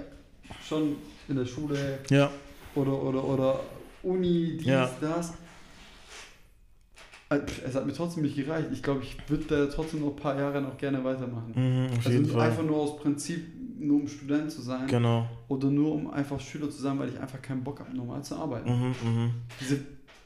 schon 0.67 0.97
in 1.29 1.37
der 1.37 1.44
Schule 1.44 1.99
Ja, 2.08 2.31
oder, 2.75 2.93
oder, 3.02 3.23
oder 3.25 3.61
Uni, 4.02 4.56
dies, 4.58 4.67
Ja. 4.67 4.91
das. 5.00 5.35
Also, 7.29 7.44
Es 7.64 7.75
hat 7.76 7.87
mir 7.87 7.93
trotzdem 7.93 8.23
nicht 8.25 8.35
gereicht. 8.35 8.69
Ich 8.73 8.82
glaube, 8.82 9.02
ich 9.05 9.17
würde 9.29 9.44
da 9.44 9.67
trotzdem 9.73 10.00
noch 10.00 10.08
ein 10.08 10.17
paar 10.17 10.37
Jahre 10.38 10.61
noch 10.61 10.76
gerne 10.79 11.05
weitermachen. 11.05 11.52
mhm, 11.55 11.87
auf 11.91 11.99
Also 11.99 12.11
jeden 12.11 12.23
nur- 12.26 12.32
Fall. 12.37 12.49
einfach 12.50 12.64
nur 12.64 12.76
aus 12.79 12.97
Prinzip, 12.99 13.47
nur 13.79 14.00
um 14.00 14.08
Student 14.08 14.50
zu 14.50 14.62
sein 14.62 14.87
Genau. 14.88 15.29
oder 15.49 15.69
nur 15.70 15.93
um 15.93 16.11
einfach 16.11 16.41
Schüler 16.41 16.69
zu 16.70 16.81
sein, 16.82 16.99
weil 16.99 17.11
ich 17.11 17.20
einfach 17.20 17.41
keinen 17.41 17.62
Bock 17.62 17.79
habe, 17.81 17.97
normal 17.97 18.23
zu 18.25 18.35
arbeiten. 18.37 18.69
Mhm, 18.70 18.94
mhm. 19.05 19.31
Diese, 19.61 19.79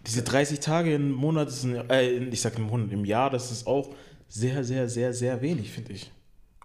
Diese 0.07 0.23
30 0.23 0.61
Tage 0.61 0.95
im 0.95 1.13
Monat, 1.13 1.49
ist 1.49 1.65
ein, 1.65 1.89
äh, 1.91 2.11
ich 2.11 2.41
sag 2.41 2.57
im 2.57 2.65
Monat, 2.65 2.93
im 2.93 3.05
Jahr, 3.05 3.31
das 3.31 3.51
ist 3.51 3.67
auch 3.67 3.95
sehr, 4.29 4.65
sehr, 4.65 4.89
sehr, 4.89 5.15
sehr 5.15 5.41
wenig, 5.41 5.71
finde 5.71 5.93
ich. 5.93 6.11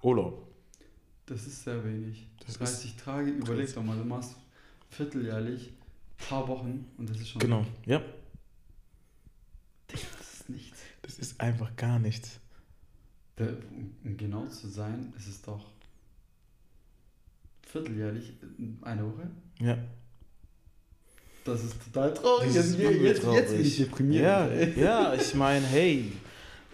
Urlaub. 0.01 0.47
das 1.25 1.45
ist 1.45 1.63
sehr 1.63 1.83
wenig. 1.83 2.27
Das 2.39 2.49
ist 2.49 2.59
30 2.59 2.95
Tage, 2.95 3.31
überleg 3.31 3.73
doch 3.73 3.83
mal, 3.83 3.97
du 3.97 4.05
machst 4.05 4.35
vierteljährlich, 4.89 5.73
paar 6.17 6.47
Wochen 6.47 6.85
und 6.97 7.09
das 7.09 7.17
ist 7.17 7.29
schon. 7.29 7.39
Genau, 7.39 7.65
ja. 7.85 8.01
Das 9.87 10.01
ist 10.01 10.49
nichts. 10.49 10.79
Das 11.01 11.19
ist 11.19 11.39
einfach 11.39 11.75
gar 11.75 11.99
nichts. 11.99 12.39
Der, 13.37 13.57
um 14.03 14.17
genau 14.17 14.47
zu 14.47 14.67
sein, 14.67 15.13
ist 15.17 15.27
es 15.27 15.41
doch 15.41 15.65
vierteljährlich 17.61 18.33
eine 18.81 19.05
Woche. 19.05 19.29
Ja. 19.59 19.77
Das 21.51 21.63
ist 21.63 21.75
total 21.91 22.13
traurig. 22.13 22.47
Das 22.47 22.55
Jetzt, 22.55 22.65
ist 22.67 22.79
jetzt, 22.79 22.91
übel 22.91 23.05
jetzt, 23.07 23.21
bin 23.21 23.33
ich 23.35 23.45
traurig. 23.49 23.77
deprimiert. 23.77 24.23
Ja, 24.23 24.47
ja, 24.83 25.13
ich 25.13 25.33
meine, 25.35 25.65
hey, 25.65 26.11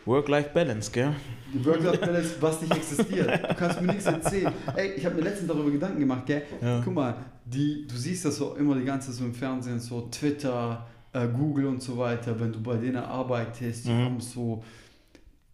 Work-Life-Balance, 0.06 0.92
gell? 0.92 1.14
Die 1.54 1.66
Work-Life-Balance, 1.66 2.36
was 2.40 2.62
nicht 2.62 2.76
existiert. 2.76 3.50
Du 3.50 3.56
kannst 3.56 3.82
mir 3.82 3.88
nichts 3.88 4.06
erzählen. 4.06 4.52
Ey, 4.76 4.92
ich 4.98 5.06
habe 5.06 5.16
mir 5.16 5.22
letztens 5.22 5.48
darüber 5.48 5.72
Gedanken 5.72 6.00
gemacht, 6.00 6.26
gell? 6.26 6.44
Ja. 6.62 6.82
Guck 6.84 6.94
mal, 6.94 7.16
die, 7.46 7.88
du 7.88 7.96
siehst 7.96 8.26
das 8.26 8.36
so 8.38 8.56
immer 8.56 8.76
die 8.76 8.86
ganze 8.86 9.08
Zeit 9.10 9.18
so 9.20 9.26
im 9.26 9.34
Fernsehen, 9.34 9.80
so 9.80 10.02
Twitter, 10.12 10.86
äh, 11.14 11.28
Google 11.28 11.68
und 11.68 11.82
so 11.82 11.98
weiter, 11.98 12.40
wenn 12.40 12.52
du 12.52 12.62
bei 12.62 12.76
denen 12.78 12.98
arbeitest, 12.98 13.86
die 13.86 13.90
Mhm. 13.92 14.06
haben 14.06 14.20
so, 14.20 14.64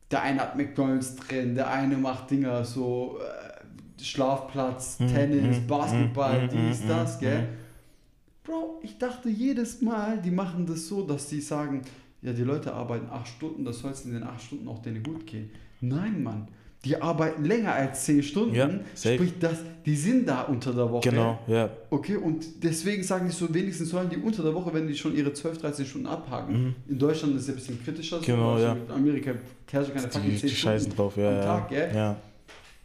der 0.09 0.21
eine 0.23 0.39
hat 0.41 0.57
McDonalds 0.57 1.15
drin, 1.15 1.55
der 1.55 1.69
eine 1.69 1.95
macht 1.97 2.31
Dinger 2.31 2.65
so 2.65 3.17
äh, 3.19 4.03
Schlafplatz, 4.03 4.99
Mhm, 4.99 5.07
Tennis, 5.07 5.57
mhm, 5.59 5.67
Basketball, 5.67 6.43
mhm, 6.43 6.49
dies, 6.49 6.83
mhm, 6.83 6.87
das, 6.89 7.19
gell? 7.19 7.47
Mhm. 8.43 8.51
Bro, 8.51 8.79
ich 8.83 8.97
dachte 8.97 9.29
jedes 9.29 9.81
Mal, 9.81 10.21
die 10.21 10.31
machen 10.31 10.65
das 10.65 10.87
so, 10.87 11.05
dass 11.05 11.27
die 11.27 11.41
sagen, 11.41 11.81
ja, 12.21 12.33
die 12.33 12.43
Leute 12.43 12.73
arbeiten 12.73 13.07
acht 13.09 13.27
Stunden, 13.27 13.65
das 13.65 13.79
soll 13.79 13.91
es 13.91 14.05
in 14.05 14.13
den 14.13 14.23
acht 14.23 14.41
Stunden 14.41 14.67
auch 14.67 14.79
denen 14.79 15.01
gut 15.03 15.25
gehen. 15.25 15.49
Nein, 15.81 16.21
Mann. 16.21 16.47
Die 16.83 16.99
arbeiten 16.99 17.45
länger 17.45 17.73
als 17.73 18.05
zehn 18.05 18.23
Stunden. 18.23 18.55
Ja, 18.55 18.67
sprich, 18.95 19.33
das, 19.39 19.59
die 19.85 19.95
sind 19.95 20.27
da 20.27 20.41
unter 20.41 20.73
der 20.73 20.89
Woche. 20.89 21.09
Genau, 21.11 21.37
ja. 21.45 21.69
Okay, 21.91 22.15
und 22.15 22.63
deswegen 22.63 23.03
sagen 23.03 23.27
die 23.27 23.33
so, 23.33 23.53
wenigstens 23.53 23.89
sollen 23.89 24.09
die 24.09 24.17
unter 24.17 24.41
der 24.41 24.55
Woche, 24.55 24.73
wenn 24.73 24.87
die 24.87 24.95
schon 24.95 25.15
ihre 25.15 25.31
12, 25.31 25.59
13 25.59 25.85
Stunden 25.85 26.07
abhaken. 26.07 26.75
In 26.87 26.97
Deutschland 26.97 27.35
ist 27.35 27.43
es 27.43 27.49
ein 27.49 27.55
bisschen 27.55 27.83
kritischer. 27.83 28.17
so, 28.17 28.21
Mhm. 28.23 28.25
Genau, 28.25 28.55
weil 28.55 28.63
ja. 28.63 28.73
In 28.73 28.91
Amerika 28.91 29.31
herrschen 29.71 29.93
keine 29.93 30.07
fucking 30.09 30.31
Die, 30.31 30.37
10 30.37 30.49
die 30.49 30.55
scheißen 30.55 30.91
Stunden 30.91 30.97
drauf, 30.97 31.17
ja. 31.17 31.29
am 31.29 31.35
ja. 31.35 31.43
Tag, 31.43 31.69
gell? 31.69 31.91
ja. 31.95 32.17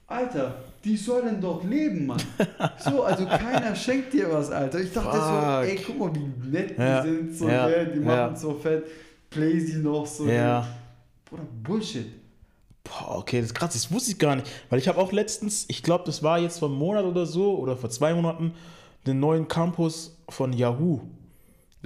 Alter, 0.09 0.55
die 0.85 0.97
sollen 0.97 1.41
doch 1.41 1.65
leben, 1.65 2.07
Mann. 2.07 2.23
So, 2.79 3.03
also 3.03 3.27
keiner 3.27 3.75
schenkt 3.75 4.13
dir 4.13 4.33
was, 4.33 4.51
Alter. 4.51 4.81
Ich 4.81 4.93
dachte 4.93 5.17
so, 5.17 5.23
Fuck. 5.23 5.65
ey, 5.65 5.81
guck 5.85 5.99
mal, 5.99 6.13
wie 6.15 6.49
nett 6.49 6.79
Ja, 6.79 7.03
die 7.03 7.09
sind, 7.09 7.37
so, 7.37 7.49
ja, 7.49 7.69
gell? 7.69 7.93
Die 7.95 8.01
machen 8.01 8.17
ja. 8.17 8.37
so 8.37 8.55
fett, 8.55 8.87
play 9.31 9.59
sie 9.59 9.79
noch 9.79 10.07
so. 10.07 10.27
Ja. 10.27 10.67
Bruder, 11.25 11.43
Bullshit. 11.63 12.07
Boah, 12.85 13.19
okay, 13.19 13.39
das 13.41 13.47
ist 13.47 13.55
krass, 13.55 13.73
das 13.73 13.91
wusste 13.91 14.13
ich 14.13 14.19
gar 14.19 14.37
nicht. 14.37 14.49
Weil 14.71 14.79
ich 14.79 14.87
habe 14.87 14.99
auch 14.99 15.11
letztens, 15.11 15.65
ich 15.69 15.83
glaube, 15.83 16.05
das 16.05 16.23
war 16.23 16.39
jetzt 16.39 16.61
vor 16.61 16.69
einem 16.69 16.79
Monat 16.79 17.05
oder 17.05 17.27
so, 17.27 17.59
oder 17.59 17.77
vor 17.77 17.91
zwei 17.91 18.15
Monaten, 18.15 18.55
den 19.07 19.19
neuen 19.19 19.49
Campus 19.49 20.17
von 20.29 20.53
Yahoo 20.53 21.01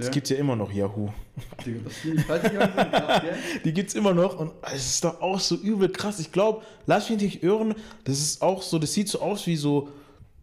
Das 0.01 0.07
Ja. 0.07 0.13
gibt's 0.13 0.29
ja 0.31 0.37
immer 0.37 0.55
noch, 0.55 0.71
Yahoo. 0.71 1.09
Die 3.65 3.73
gibt's 3.73 3.93
immer 3.93 4.13
noch 4.13 4.39
und 4.39 4.51
es 4.73 4.85
ist 4.85 5.03
doch 5.03 5.21
auch 5.21 5.39
so 5.39 5.55
übel 5.55 5.89
krass. 5.89 6.19
Ich 6.19 6.31
glaube, 6.31 6.61
lass 6.85 7.09
mich 7.09 7.21
nicht 7.21 7.43
irren, 7.43 7.75
das 8.03 8.19
ist 8.19 8.41
auch 8.41 8.61
so, 8.61 8.79
das 8.79 8.93
sieht 8.93 9.07
so 9.09 9.21
aus 9.21 9.45
wie 9.47 9.55
so 9.55 9.89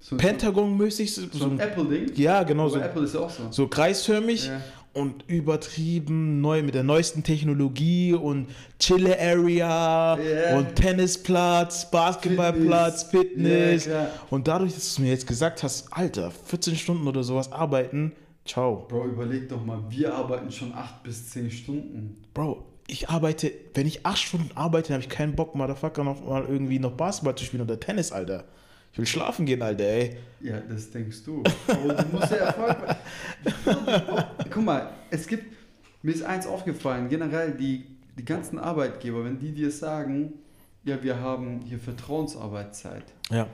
So, 0.01 0.17
Pentagon-mäßig. 0.17 1.13
So, 1.13 1.23
so 1.33 1.47
ein 1.47 1.59
Apple-Ding. 1.59 2.13
ja, 2.15 2.43
genau, 2.45 2.63
Aber 2.65 2.71
so, 2.71 2.79
Apple 2.79 3.03
ist 3.03 3.15
ja 3.15 3.21
auch 3.21 3.31
so. 3.31 3.43
so 3.51 3.67
kreisförmig 3.67 4.47
Ja. 4.47 4.61
und 4.93 5.25
übertrieben 5.27 6.41
neu 6.41 6.63
mit 6.63 6.75
der 6.77 6.85
neuesten 6.85 7.25
Technologie 7.25 8.15
und 8.15 8.47
Chille-Area 8.79 10.19
Ja. 10.19 10.57
und 10.57 10.77
Tennisplatz, 10.77 11.91
Basketballplatz, 11.91 13.05
Fitness. 13.05 13.87
Ja, 13.87 13.91
klar. 14.05 14.11
und 14.31 14.47
dadurch, 14.47 14.75
dass 14.75 14.95
du 14.95 15.03
mir 15.03 15.09
jetzt 15.11 15.27
gesagt 15.27 15.63
hast, 15.65 15.89
Alter, 15.93 16.31
14 16.47 16.77
Stunden 16.77 17.09
oder 17.09 17.25
sowas 17.25 17.51
arbeiten, 17.51 18.13
ciao. 18.49 18.87
Bro, 18.89 19.07
überleg 19.07 19.49
doch 19.49 19.65
mal, 19.65 19.83
wir 19.89 20.15
arbeiten 20.15 20.51
schon 20.51 20.73
8 20.75 21.03
bis 21.03 21.31
10 21.31 21.51
Stunden. 21.51 22.23
Bro, 22.35 22.65
ich 22.87 23.09
arbeite, 23.09 23.53
wenn 23.75 23.87
ich 23.87 24.05
8 24.05 24.19
Stunden 24.19 24.51
arbeite, 24.57 24.93
habe 24.95 25.03
ich 25.03 25.09
keinen 25.09 25.37
Bock, 25.37 25.55
Motherfucker, 25.55 26.05
noch 26.05 26.25
mal 26.25 26.45
irgendwie 26.47 26.79
noch 26.79 26.93
Basketball 26.93 27.35
zu 27.35 27.45
spielen 27.45 27.63
oder 27.63 27.79
Tennis, 27.79 28.13
Alter. 28.13 28.45
Ich 28.93 28.99
will 28.99 29.07
schlafen 29.07 29.47
gehen, 29.47 29.63
Alter, 29.63 29.85
ey. 29.85 30.17
Ja, 30.41 30.61
das 30.61 30.91
denkst 30.91 31.23
du. 31.25 31.43
Aber 31.69 31.95
du 31.95 32.17
musst 32.17 32.31
ja 32.31 32.39
Erfolg 32.39 32.97
Guck 34.51 34.65
mal, 34.65 34.91
es 35.11 35.27
gibt, 35.27 35.55
mir 36.03 36.15
ist 36.15 36.23
eins 36.23 36.47
aufgefallen, 36.47 37.09
generell 37.09 37.53
die, 37.53 37.85
die 38.19 38.25
ganzen 38.25 38.59
Arbeitgeber, 38.59 39.25
wenn 39.25 39.39
die 39.39 39.53
dir 39.53 39.71
sagen, 39.71 40.33
ja, 40.85 41.03
wir 41.03 41.21
haben 41.21 41.61
hier 41.61 41.79
Vertrauensarbeitszeit. 41.79 43.05
Ja. 43.31 43.47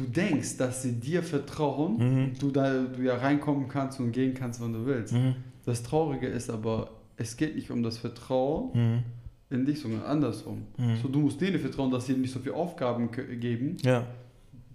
Du 0.00 0.06
denkst, 0.06 0.56
dass 0.56 0.82
sie 0.82 0.92
dir 0.92 1.22
vertrauen 1.22 1.96
Mhm. 1.98 2.32
du 2.38 2.50
da 2.50 2.72
du 2.84 3.02
ja 3.02 3.16
reinkommen 3.16 3.68
kannst 3.68 4.00
und 4.00 4.12
gehen 4.12 4.32
kannst, 4.34 4.60
wann 4.62 4.72
du 4.72 4.86
willst. 4.86 5.12
Mhm. 5.12 5.34
Das 5.66 5.82
Traurige 5.82 6.26
ist 6.26 6.48
aber, 6.48 6.90
es 7.16 7.36
geht 7.36 7.54
nicht 7.54 7.70
um 7.70 7.82
das 7.82 7.98
Vertrauen 7.98 8.70
Mhm. 8.72 9.02
in 9.50 9.66
dich, 9.66 9.80
sondern 9.80 10.02
andersrum. 10.04 10.62
Mhm. 10.78 10.96
So, 11.02 11.08
du 11.08 11.18
musst 11.18 11.40
denen 11.40 11.58
vertrauen, 11.58 11.90
dass 11.90 12.06
sie 12.06 12.14
dir 12.14 12.20
nicht 12.20 12.32
so 12.32 12.38
viele 12.40 12.54
Aufgaben 12.54 13.10
geben, 13.12 13.76
Ja. 13.82 14.06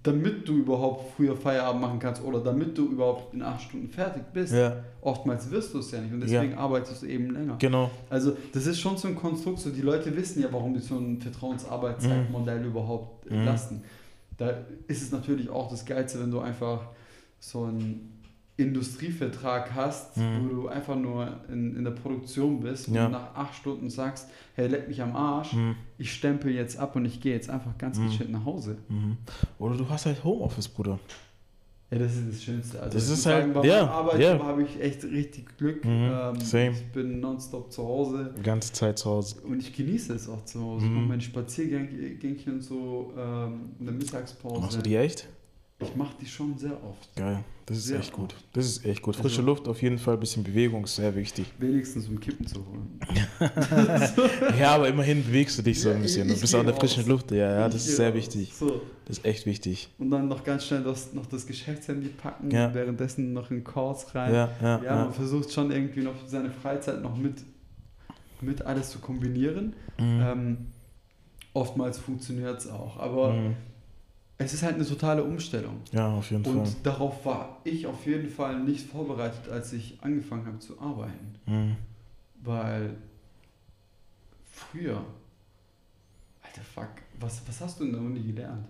damit 0.03 0.47
du 0.47 0.57
überhaupt 0.57 1.15
früher 1.15 1.35
Feierabend 1.35 1.81
machen 1.81 1.97
kannst 1.97 2.23
oder 2.23 2.39
damit 2.39 2.77
du 2.77 2.85
überhaupt 2.91 3.33
in 3.33 3.41
acht 3.41 3.63
Stunden 3.63 3.89
fertig 3.89 4.21
bist. 4.31 4.53
Ja. 4.53 4.83
Oftmals 5.01 5.49
wirst 5.49 5.73
du 5.73 5.79
es 5.79 5.89
ja 5.91 5.99
nicht 6.01 6.13
und 6.13 6.21
deswegen 6.21 6.53
arbeitest 6.53 7.01
du 7.01 7.07
eben 7.07 7.31
länger. 7.31 7.55
Genau. 7.57 7.89
Also 8.11 8.37
das 8.53 8.67
ist 8.67 8.79
schon 8.79 8.95
so 8.97 9.07
ein 9.07 9.15
Konstrukt, 9.15 9.57
so 9.59 9.71
die 9.71 9.81
Leute 9.81 10.15
wissen 10.15 10.41
ja, 10.43 10.49
warum 10.51 10.73
die 10.75 10.79
so 10.81 10.97
ein 10.99 11.19
Vertrauensarbeitszeitmodell 11.19 12.63
überhaupt 12.65 13.25
äh, 13.31 13.35
Mhm. 13.37 13.45
lassen. 13.45 13.81
Da 14.37 14.49
ist 14.87 15.01
es 15.01 15.11
natürlich 15.11 15.49
auch 15.49 15.69
das 15.69 15.85
Geilste, 15.85 16.19
wenn 16.21 16.31
du 16.31 16.39
einfach 16.39 16.87
so 17.39 17.63
einen 17.65 18.11
Industrievertrag 18.57 19.73
hast, 19.73 20.17
Mhm. 20.17 20.39
wo 20.49 20.55
du 20.61 20.67
einfach 20.67 20.95
nur 20.95 21.39
in, 21.49 21.75
in 21.75 21.83
der 21.83 21.91
Produktion 21.91 22.59
bist 22.61 22.87
Ja. 22.87 23.05
und 23.05 23.11
nach 23.11 23.35
acht 23.35 23.55
Stunden 23.55 23.89
sagst, 23.89 24.29
hey, 24.55 24.67
leck 24.67 24.87
mich 24.87 25.01
am 25.01 25.15
Arsch, 25.15 25.53
Mhm. 25.53 25.75
ich 25.97 26.13
stempel 26.13 26.51
jetzt 26.53 26.77
ab 26.77 26.95
und 26.95 27.05
ich 27.05 27.19
gehe 27.21 27.33
jetzt 27.33 27.49
einfach 27.49 27.77
ganz 27.77 27.97
Mhm. 27.97 28.07
gechillt 28.09 28.31
nach 28.31 28.45
Hause. 28.45 28.77
Mhm. 28.89 29.17
Oder 29.59 29.75
du 29.77 29.87
hast 29.89 30.05
halt 30.05 30.23
Homeoffice, 30.23 30.67
Bruder. 30.69 30.99
Ja, 31.95 31.99
das 32.01 32.13
ist 32.15 32.27
das 32.29 32.43
Schönste. 32.43 32.81
Also 32.81 32.97
Das 32.97 33.09
ist 33.09 33.25
halt- 33.25 33.53
bei 33.53 33.65
ja, 33.65 33.87
Arbeitgeber 33.87 34.35
ja. 34.35 34.43
habe 34.43 34.63
ich 34.63 34.81
echt 34.81 35.03
richtig 35.05 35.57
Glück. 35.57 35.85
Mhm, 35.85 36.11
Ähm, 36.11 36.41
same. 36.41 36.71
Ich 36.71 36.91
bin 36.91 37.19
nonstop 37.21 37.71
zu 37.71 37.83
Hause. 37.83 38.33
Die 38.37 38.43
ganze 38.43 38.73
Zeit 38.73 38.99
zu 38.99 39.09
Hause. 39.09 39.37
Und 39.47 39.59
ich 39.59 39.71
genieße 39.73 40.13
es 40.13 40.27
auch 40.27 40.43
zu 40.43 40.59
Hause. 40.61 40.83
Ich 40.85 40.91
Mhm. 40.91 40.97
mache 40.97 41.05
meine 41.07 41.21
Spaziergänge 41.21 41.87
und 42.47 42.61
so 42.61 43.13
ähm, 43.17 43.69
in 43.79 43.85
der 43.85 43.95
Mittagspause. 43.95 44.59
Machst 44.61 44.77
du 44.77 44.81
die 44.81 44.95
echt? 44.95 45.27
Ich 45.79 45.93
mache 45.95 46.15
die 46.21 46.25
schon 46.25 46.57
sehr 46.57 46.81
oft. 46.83 47.13
Geil. 47.15 47.43
Das 47.65 47.77
ist 47.77 47.85
Sehr 47.87 47.99
echt 47.99 48.13
gut. 48.13 48.33
oft. 48.33 48.45
Das 48.53 48.65
ist 48.65 48.85
echt 48.85 49.01
gut. 49.01 49.15
Frische 49.15 49.39
Also- 49.39 49.41
Luft 49.41 49.67
auf 49.67 49.81
jeden 49.81 49.97
Fall, 49.97 50.17
bisschen 50.17 50.43
Bewegung 50.43 50.83
ist 50.85 50.95
sehr 50.95 51.13
wichtig. 51.15 51.45
Wenigstens 51.59 52.07
um 52.07 52.19
Kippen 52.19 52.45
zu 52.47 52.65
holen. 52.65 52.99
Ja, 54.59 54.75
aber 54.75 54.87
immerhin 54.87 55.23
bewegst 55.25 55.57
du 55.57 55.61
dich 55.63 55.81
so 55.81 55.89
ein 55.89 56.01
bisschen. 56.01 56.27
Du 56.27 56.39
bist 56.39 56.53
geh 56.53 56.59
an 56.59 56.65
der 56.65 56.75
frischen 56.75 57.05
Luft. 57.07 57.31
Ja, 57.31 57.59
ja, 57.59 57.65
das 57.69 57.87
ist 57.87 57.97
sehr 57.97 58.09
raus. 58.09 58.17
wichtig. 58.17 58.53
So. 58.53 58.81
Das 59.05 59.17
ist 59.17 59.25
echt 59.25 59.45
wichtig. 59.45 59.89
Und 59.97 60.11
dann 60.11 60.27
noch 60.27 60.43
ganz 60.43 60.65
schnell 60.65 60.83
das, 60.83 61.13
noch 61.13 61.25
das 61.25 61.45
Geschäftshandy 61.45 62.09
packen 62.09 62.51
Ja. 62.51 62.73
währenddessen 62.73 63.33
noch 63.33 63.51
in 63.51 63.63
Calls 63.63 64.13
rein. 64.15 64.33
Ja, 64.33 64.49
ja, 64.61 64.77
Ja, 64.77 64.83
ja. 64.83 64.95
man 65.05 65.13
versucht 65.13 65.51
schon 65.51 65.71
irgendwie 65.71 66.01
noch 66.03 66.15
seine 66.27 66.51
Freizeit 66.51 67.01
noch 67.01 67.17
mit, 67.17 67.43
mit 68.41 68.61
alles 68.61 68.91
zu 68.91 68.99
kombinieren. 68.99 69.73
Mhm. 69.99 70.21
Ähm, 70.21 70.57
oftmals 71.53 71.97
funktioniert 71.97 72.59
es 72.59 72.67
auch. 72.69 72.97
Aber 72.97 73.33
Mhm. 73.33 73.55
Es 74.37 74.53
ist 74.53 74.63
halt 74.63 74.75
eine 74.75 74.85
totale 74.85 75.23
Umstellung. 75.23 75.81
Ja, 75.91 76.13
auf 76.13 76.29
jeden 76.31 76.45
Und 76.45 76.65
Fall. 76.67 76.75
darauf 76.83 77.25
war 77.25 77.61
ich 77.63 77.87
auf 77.87 78.05
jeden 78.05 78.29
Fall 78.29 78.59
nicht 78.59 78.85
vorbereitet, 78.89 79.49
als 79.49 79.71
ich 79.73 79.97
angefangen 80.01 80.45
habe 80.45 80.59
zu 80.59 80.79
arbeiten. 80.79 81.35
Mhm. 81.45 81.75
Weil 82.43 82.95
früher, 84.51 85.03
alter 86.43 86.61
Fuck, 86.73 86.89
was, 87.19 87.41
was 87.47 87.61
hast 87.61 87.79
du 87.79 87.85
in 87.85 87.91
der 87.93 88.01
Uni 88.01 88.21
gelernt? 88.21 88.65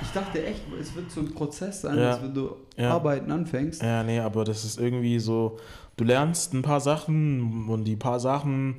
Ich 0.00 0.08
dachte 0.10 0.44
echt, 0.44 0.62
es 0.80 0.94
wird 0.94 1.10
so 1.10 1.20
ein 1.20 1.32
Prozess 1.34 1.82
sein, 1.82 1.98
Ja. 1.98 2.10
dass 2.12 2.22
wenn 2.22 2.34
du 2.34 2.56
Ja. 2.76 2.92
arbeiten 2.94 3.30
anfängst. 3.30 3.82
Ja, 3.82 4.02
nee, 4.02 4.18
aber 4.18 4.44
das 4.44 4.64
ist 4.64 4.78
irgendwie 4.80 5.18
so, 5.18 5.58
du 5.96 6.04
lernst 6.04 6.54
ein 6.54 6.62
paar 6.62 6.80
Sachen 6.80 7.68
und 7.68 7.84
die 7.84 7.96
paar 7.96 8.18
Sachen, 8.18 8.76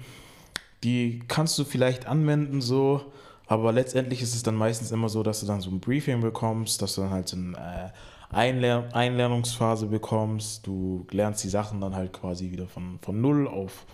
die 0.83 1.19
kannst 1.27 1.59
du 1.59 1.63
vielleicht 1.65 2.07
anwenden 2.07 2.61
so, 2.61 3.11
aber 3.49 3.71
letztendlich 3.71 4.21
ist 4.21 4.35
es 4.35 4.43
dann 4.43 4.55
meistens 4.55 4.91
immer 4.91 5.09
so, 5.09 5.23
dass 5.23 5.39
du 5.41 5.47
dann 5.47 5.59
so 5.59 5.71
ein 5.71 5.79
Briefing 5.79 6.21
bekommst, 6.21 6.81
dass 6.83 6.93
du 6.95 7.01
dann 7.01 7.09
halt 7.09 7.27
so 7.27 7.35
eine 7.35 7.57
äh, 7.57 7.89
Einler 8.35 8.87
Einlernungsphase 8.93 9.87
bekommst, 9.87 10.67
du 10.67 11.07
lernst 11.09 11.43
die 11.43 11.49
Sachen 11.49 11.81
dann 11.81 11.95
halt 11.95 12.13
quasi 12.13 12.51
wieder 12.51 12.67
von, 12.67 12.99
von 13.01 13.19
null 13.19 13.47
auf, 13.47 13.87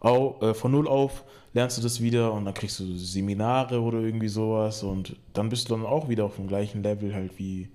au, 0.00 0.38
äh, 0.42 0.52
von 0.52 0.70
null 0.72 0.86
auf 0.86 1.24
lernst 1.54 1.78
du 1.78 1.82
das 1.82 2.00
wieder 2.02 2.32
und 2.34 2.44
dann 2.44 2.52
kriegst 2.54 2.78
du 2.78 2.94
Seminare 2.96 3.80
oder 3.80 4.00
irgendwie 4.00 4.28
sowas 4.28 4.82
und 4.82 5.16
dann 5.32 5.48
bist 5.48 5.68
du 5.70 5.74
dann 5.76 5.86
auch 5.86 6.08
wieder 6.10 6.26
auf 6.26 6.36
dem 6.36 6.46
gleichen 6.46 6.82
Level 6.82 7.14
halt 7.14 7.38
wie 7.38 7.70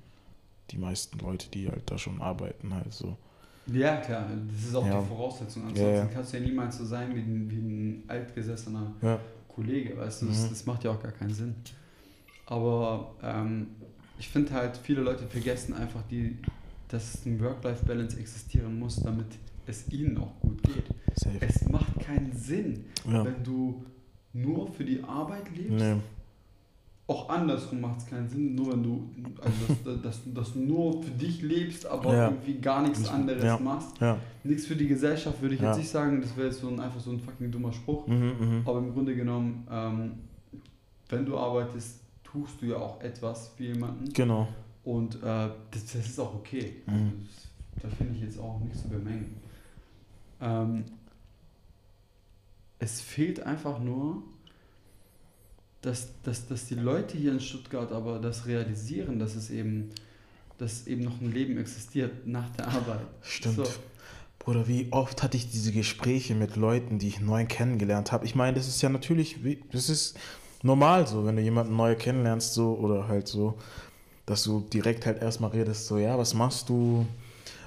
die 0.69 0.77
meisten 0.77 1.17
Leute, 1.19 1.49
die 1.49 1.69
halt 1.69 1.89
da 1.89 1.97
schon 1.97 2.21
arbeiten 2.21 2.73
halt 2.73 2.93
so. 2.93 3.17
Ja, 3.67 3.97
klar, 3.97 4.27
das 4.55 4.67
ist 4.67 4.75
auch 4.75 4.85
Ja. 4.85 5.01
die 5.01 5.07
Voraussetzung. 5.07 5.63
Ansonsten 5.63 5.85
Ja, 5.87 6.03
ja. 6.03 6.05
kannst 6.05 6.33
du 6.33 6.37
ja 6.37 6.43
niemals 6.43 6.77
so 6.77 6.85
sein 6.85 7.15
wie 7.15 7.19
ein, 7.19 7.49
wie 7.49 7.55
ein 7.55 8.03
altgesessener 8.07 8.93
Ja. 9.01 9.19
Kollege, 9.55 9.97
weißt 9.97 10.21
du, 10.23 10.25
das, 10.27 10.43
Mhm. 10.45 10.49
das 10.49 10.65
macht 10.65 10.83
ja 10.83 10.91
auch 10.91 11.01
gar 11.01 11.11
keinen 11.13 11.33
Sinn. 11.33 11.55
Aber 12.45 13.15
ähm, 13.23 13.67
ich 14.19 14.27
finde 14.29 14.51
halt, 14.53 14.77
viele 14.77 15.01
Leute 15.01 15.25
vergessen 15.27 15.73
einfach, 15.73 16.01
die, 16.09 16.37
dass 16.89 17.25
ein 17.25 17.39
Work-Life-Balance 17.41 18.19
existieren 18.19 18.77
muss, 18.77 18.97
damit 19.01 19.27
es 19.65 19.89
ihnen 19.91 20.17
auch 20.17 20.39
gut 20.41 20.61
geht. 20.63 20.85
Safe. 21.15 21.37
Es 21.41 21.67
macht 21.69 21.99
keinen 21.99 22.31
Sinn, 22.33 22.85
Ja. 23.09 23.25
wenn 23.25 23.43
du 23.43 23.83
nur 24.33 24.71
für 24.71 24.83
die 24.85 25.01
Arbeit 25.03 25.45
lebst. 25.55 25.71
Nee. 25.71 25.95
Auch 27.07 27.29
andersrum 27.29 27.81
macht 27.81 27.99
es 27.99 28.05
keinen 28.07 28.27
Sinn, 28.27 28.55
nur 28.55 28.71
wenn 28.71 28.81
du, 28.81 29.09
also 29.39 29.53
dass, 29.83 30.01
dass, 30.23 30.33
dass 30.33 30.53
du 30.53 30.59
nur 30.59 31.03
für 31.03 31.11
dich 31.11 31.43
lebst, 31.43 31.85
aber 31.85 32.15
Ja. 32.15 32.27
irgendwie 32.29 32.55
gar 32.55 32.81
nichts 32.81 33.07
anderes 33.07 33.43
Ja. 33.43 33.59
machst. 33.59 33.99
Ja. 34.01 34.17
Nichts 34.43 34.65
für 34.65 34.75
die 34.75 34.87
Gesellschaft 34.87 35.39
würde 35.41 35.53
ich 35.53 35.61
jetzt 35.61 35.77
nicht 35.77 35.89
sagen, 35.89 36.19
das 36.21 36.35
wäre 36.35 36.47
jetzt 36.47 36.61
so 36.61 36.67
ein, 36.67 36.79
einfach 36.79 36.99
so 36.99 37.11
ein 37.11 37.19
fucking 37.19 37.51
dummer 37.51 37.71
Spruch. 37.73 38.07
Mhm, 38.07 38.15
mhm. 38.39 38.61
Aber 38.65 38.79
im 38.79 38.91
Grunde 38.91 39.15
genommen, 39.15 39.67
ähm, 39.71 40.11
wenn 41.09 41.25
du 41.27 41.37
arbeitest, 41.37 41.99
tust 42.23 42.59
du 42.61 42.65
ja 42.67 42.77
auch 42.77 42.99
etwas 43.01 43.49
für 43.49 43.65
jemanden. 43.65 44.11
Genau. 44.11 44.47
Und 44.83 45.15
äh, 45.15 45.19
das, 45.21 45.53
das 45.71 45.95
ist 45.95 46.19
auch 46.19 46.33
okay. 46.33 46.77
Mhm. 46.87 46.93
Also 46.93 47.05
das, 47.21 47.83
da 47.83 47.89
finde 47.97 48.15
ich 48.15 48.21
jetzt 48.21 48.39
auch 48.39 48.59
nichts 48.61 48.81
zu 48.81 48.89
bemängeln. 48.89 49.35
Ähm, 50.41 50.85
es 52.79 52.99
fehlt 53.01 53.41
einfach 53.41 53.79
nur, 53.79 54.23
dass, 55.85 56.07
dass, 56.23 56.47
dass 56.47 56.65
die 56.65 56.75
Leute 56.75 57.15
hier 57.15 57.31
in 57.31 57.39
Stuttgart 57.39 57.91
aber 57.91 58.19
das 58.19 58.47
realisieren, 58.47 59.19
dass 59.19 59.35
es 59.35 59.51
eben, 59.51 59.91
dass 60.57 60.87
eben 60.87 61.03
noch 61.03 61.21
ein 61.21 61.31
Leben 61.31 61.57
existiert 61.57 62.25
nach 62.25 62.49
der 62.51 62.67
Arbeit. 62.69 63.05
Stimmt. 63.21 63.57
So. 63.57 63.65
Bruder, 64.39 64.67
wie 64.67 64.87
oft 64.91 65.21
hatte 65.21 65.37
ich 65.37 65.49
diese 65.49 65.71
Gespräche 65.71 66.33
mit 66.33 66.55
Leuten, 66.55 66.97
die 66.97 67.07
ich 67.07 67.19
neu 67.19 67.45
kennengelernt 67.45 68.11
habe? 68.11 68.25
Ich 68.25 68.33
meine, 68.33 68.57
das 68.57 68.67
ist 68.67 68.81
ja 68.81 68.89
natürlich, 68.89 69.37
das 69.71 69.89
ist 69.89 70.17
normal 70.63 71.07
so, 71.07 71.25
wenn 71.25 71.35
du 71.35 71.41
jemanden 71.43 71.75
neu 71.75 71.95
kennenlernst, 71.95 72.55
so 72.55 72.73
oder 72.75 73.07
halt 73.07 73.27
so, 73.27 73.57
dass 74.25 74.43
du 74.43 74.61
direkt 74.61 75.05
halt 75.05 75.21
erstmal 75.21 75.51
redest, 75.51 75.85
so, 75.85 75.99
ja, 75.99 76.17
was 76.17 76.33
machst 76.33 76.67
du? 76.69 77.05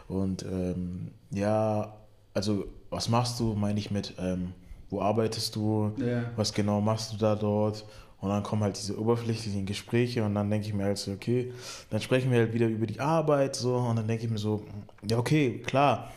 Und 0.09 0.43
ähm, 0.43 1.13
ja, 1.31 1.95
also, 2.35 2.67
was 2.91 3.09
machst 3.09 3.39
du, 3.39 3.55
meine 3.55 3.79
ich 3.79 3.93
mit, 3.93 4.15
ähm, 4.19 4.55
wo 4.91 5.03
arbeitest 5.03 5.55
du? 5.55 5.93
Ja. 5.99 6.31
was 6.35 6.53
genau 6.53 6.81
machst 6.81 7.13
du 7.13 7.17
da 7.17 7.37
dort? 7.37 7.85
Und 8.21 8.31
dann 8.31 8.43
kommen 8.43 8.63
halt 8.63 8.77
diese 8.77 8.99
oberflächlichen 8.99 9.65
Gespräche 9.65 10.25
und 10.25 10.35
dann 10.35 10.51
denke 10.51 10.67
ich 10.67 10.75
mir 10.75 10.85
halt 10.85 10.99
so, 10.99 11.13
okay, 11.13 11.53
dann 11.91 12.01
sprechen 12.01 12.33
wir 12.33 12.41
halt 12.41 12.53
wieder 12.53 12.67
über 12.67 12.87
die 12.87 12.99
Arbeit 12.99 13.55
so 13.55 13.77
und 13.77 13.97
dann 13.97 14.09
denke 14.09 14.25
ich 14.25 14.31
mir 14.31 14.39
so, 14.39 14.65
ja 15.09 15.19
okay, 15.19 15.63
klar, 15.65 16.11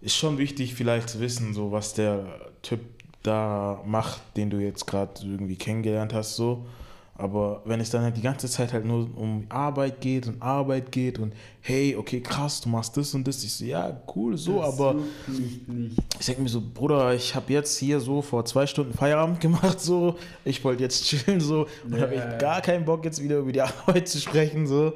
ist 0.00 0.16
schon 0.16 0.38
wichtig 0.38 0.74
vielleicht 0.74 1.10
zu 1.10 1.20
wissen, 1.20 1.52
so 1.52 1.70
was 1.70 1.92
der 1.92 2.24
Typ 2.62 2.80
da 3.22 3.82
macht, 3.84 4.22
den 4.36 4.50
du 4.50 4.58
jetzt 4.58 4.86
gerade 4.86 5.12
irgendwie 5.22 5.56
kennengelernt 5.56 6.14
hast, 6.14 6.36
so. 6.36 6.66
Aber 7.16 7.62
wenn 7.64 7.78
es 7.78 7.90
dann 7.90 8.02
halt 8.02 8.16
die 8.16 8.22
ganze 8.22 8.48
Zeit 8.48 8.72
halt 8.72 8.84
nur 8.84 9.08
um 9.16 9.46
Arbeit 9.48 10.00
geht 10.00 10.26
und 10.26 10.42
Arbeit 10.42 10.90
geht 10.90 11.20
und 11.20 11.32
hey, 11.60 11.94
okay, 11.94 12.20
krass, 12.20 12.60
du 12.60 12.68
machst 12.68 12.96
das 12.96 13.14
und 13.14 13.26
das, 13.28 13.44
ich 13.44 13.52
so, 13.52 13.64
ja, 13.64 14.00
cool, 14.16 14.36
so, 14.36 14.60
Das 14.60 14.74
aber 14.74 14.96
ich 16.18 16.26
denke 16.26 16.42
mir 16.42 16.48
so, 16.48 16.60
Bruder, 16.60 17.14
ich 17.14 17.36
habe 17.36 17.52
jetzt 17.52 17.78
hier 17.78 18.00
so 18.00 18.20
vor 18.20 18.44
zwei 18.44 18.66
Stunden 18.66 18.92
Feierabend 18.94 19.38
gemacht, 19.40 19.80
so, 19.80 20.16
ich 20.44 20.64
wollte 20.64 20.82
jetzt 20.82 21.04
chillen, 21.04 21.40
so, 21.40 21.66
und 21.84 21.94
Ja. 21.94 22.02
habe 22.02 22.16
echt 22.16 22.38
gar 22.40 22.60
keinen 22.60 22.84
Bock, 22.84 23.04
jetzt 23.04 23.22
wieder 23.22 23.38
über 23.38 23.52
die 23.52 23.62
Arbeit 23.62 24.08
zu 24.08 24.18
sprechen, 24.18 24.66
so. 24.66 24.94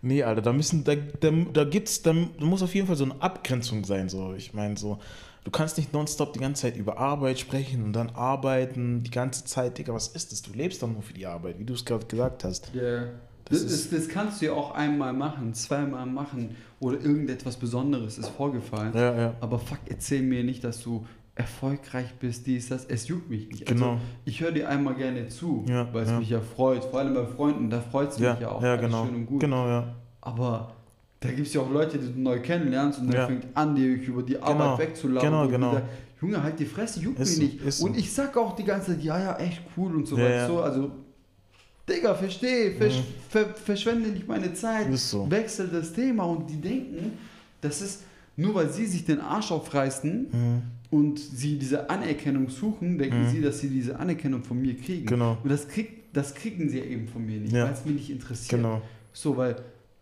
Nee, 0.00 0.22
Alter, 0.22 0.40
da 0.42 0.52
müssen, 0.52 0.84
da, 0.84 0.94
da, 0.94 1.30
da 1.52 1.64
gibt's, 1.64 2.00
da, 2.02 2.14
da 2.14 2.44
muss 2.46 2.62
auf 2.62 2.74
jeden 2.74 2.86
Fall 2.86 2.96
so 2.96 3.04
eine 3.04 3.20
Abgrenzung 3.20 3.84
sein, 3.84 4.08
so. 4.08 4.32
Ich 4.34 4.54
meine, 4.54 4.76
so, 4.78 5.00
du 5.48 5.52
kannst 5.52 5.78
nicht 5.78 5.94
nonstop 5.94 6.34
die 6.34 6.40
ganze 6.40 6.60
Zeit 6.62 6.76
über 6.76 6.98
Arbeit 6.98 7.38
sprechen 7.38 7.82
und 7.82 7.94
dann 7.94 8.10
arbeiten 8.10 9.02
die 9.02 9.10
ganze 9.10 9.46
Zeit, 9.46 9.78
Digga, 9.78 9.94
was 9.94 10.08
ist 10.08 10.30
das? 10.30 10.42
Du 10.42 10.52
lebst 10.52 10.82
doch 10.82 10.88
nur 10.92 11.00
für 11.00 11.14
die 11.14 11.24
Arbeit, 11.26 11.58
wie 11.58 11.64
du 11.64 11.72
es 11.72 11.86
gerade 11.86 12.04
gesagt 12.04 12.44
hast. 12.44 12.70
Ja. 12.74 13.04
Das 13.46 13.62
Das, 13.62 13.72
ist- 13.72 13.92
das, 13.92 13.98
das 14.00 14.08
kannst 14.10 14.42
du 14.42 14.46
ja 14.46 14.52
auch 14.52 14.72
einmal 14.72 15.14
machen, 15.14 15.54
zweimal 15.54 16.04
machen 16.04 16.54
oder 16.80 17.00
irgendetwas 17.00 17.56
Besonderes 17.56 18.18
ist 18.18 18.28
vorgefallen. 18.28 18.92
Ja, 18.94 19.16
ja. 19.18 19.34
Aber 19.40 19.58
fuck, 19.58 19.78
erzähl 19.88 20.20
mir 20.20 20.44
nicht, 20.44 20.62
dass 20.64 20.82
du 20.82 21.06
erfolgreich 21.34 22.12
bist, 22.20 22.46
dies, 22.46 22.68
das. 22.68 22.84
Es 22.84 23.08
juckt 23.08 23.30
mich 23.30 23.48
nicht. 23.48 23.64
Genau. 23.64 23.92
Also, 23.92 24.00
ich 24.26 24.40
höre 24.42 24.52
dir 24.52 24.68
einmal 24.68 24.96
gerne 24.96 25.28
zu, 25.28 25.64
Ja, 25.66 25.88
weil 25.94 26.02
es 26.02 26.12
mich 26.18 26.28
ja 26.28 26.40
freut. 26.42 26.84
Vor 26.84 26.98
allem 26.98 27.14
bei 27.14 27.24
Freunden, 27.24 27.70
da 27.70 27.80
freut 27.80 28.10
es 28.10 28.18
mich 28.18 28.26
Ja, 28.40 28.50
auch. 28.50 28.62
ja, 28.62 28.76
genau. 28.76 29.06
Schön 29.06 29.14
und 29.14 29.26
gut. 29.26 29.40
Genau, 29.40 29.66
ja. 29.66 29.94
Aber 30.20 30.74
da 31.20 31.30
gibt 31.30 31.46
es 31.48 31.54
ja 31.54 31.60
auch 31.60 31.70
Leute, 31.70 31.98
die 31.98 32.12
du 32.12 32.20
neu 32.20 32.40
kennenlernst 32.40 33.00
und 33.00 33.08
dann 33.08 33.16
Ja. 33.16 33.26
fängt 33.26 33.46
an, 33.54 33.74
dir 33.74 33.88
über 33.96 34.22
die 34.22 34.38
Arbeit 34.38 34.56
Genau. 34.56 34.78
wegzulaufen. 34.78 35.30
Genau, 35.30 35.48
genau. 35.48 35.72
wieder, 35.72 35.88
Junge, 36.20 36.42
halt 36.42 36.58
die 36.58 36.64
Fresse, 36.64 37.00
juckt 37.00 37.18
Ist 37.20 37.38
mich 37.38 37.50
so, 37.58 37.64
nicht. 37.64 37.72
so. 37.72 37.84
Und 37.86 37.96
ich 37.96 38.12
sag 38.12 38.36
auch 38.36 38.54
die 38.56 38.64
ganze 38.64 38.92
Zeit, 38.92 39.02
ja, 39.04 39.18
ja, 39.20 39.36
echt 39.38 39.62
cool 39.76 39.94
und 39.96 40.06
so 40.06 40.16
Ja, 40.16 40.24
weiter. 40.24 40.34
ja. 40.36 40.46
So, 40.46 40.60
also, 40.62 40.90
Digga, 41.88 42.14
versteh, 42.14 42.72
versch 42.72 42.98
Mhm. 42.98 43.02
ver 43.30 43.46
verschwende 43.54 44.10
nicht 44.10 44.28
meine 44.28 44.52
Zeit, 44.52 44.86
so. 44.98 45.30
wechsel 45.30 45.68
das 45.68 45.92
Thema 45.92 46.24
und 46.24 46.48
die 46.50 46.60
denken, 46.60 47.12
das 47.62 47.80
ist, 47.80 48.02
nur 48.36 48.54
weil 48.54 48.68
sie 48.70 48.84
sich 48.86 49.04
den 49.06 49.20
Arsch 49.20 49.50
aufreißen 49.50 50.26
Mhm. 50.30 50.62
und 50.90 51.18
sie 51.18 51.58
diese 51.58 51.88
Anerkennung 51.88 52.50
suchen, 52.50 52.98
denken 52.98 53.22
Mhm. 53.22 53.30
sie, 53.30 53.40
dass 53.40 53.60
sie 53.60 53.68
diese 53.70 53.98
Anerkennung 53.98 54.42
von 54.44 54.60
mir 54.60 54.76
kriegen. 54.76 55.06
Genau. 55.06 55.38
Und 55.42 55.50
das, 55.50 55.66
krieg, 55.66 56.12
das 56.12 56.34
kriegen 56.34 56.68
sie 56.68 56.80
eben 56.80 57.08
von 57.08 57.24
mir 57.24 57.40
nicht, 57.40 57.52
Ja. 57.54 57.64
weil 57.64 57.72
es 57.72 57.84
mich 57.86 57.94
nicht 57.94 58.10
interessiert. 58.10 58.60
Genau. 58.60 58.82
So, 59.12 59.36
weil 59.36 59.56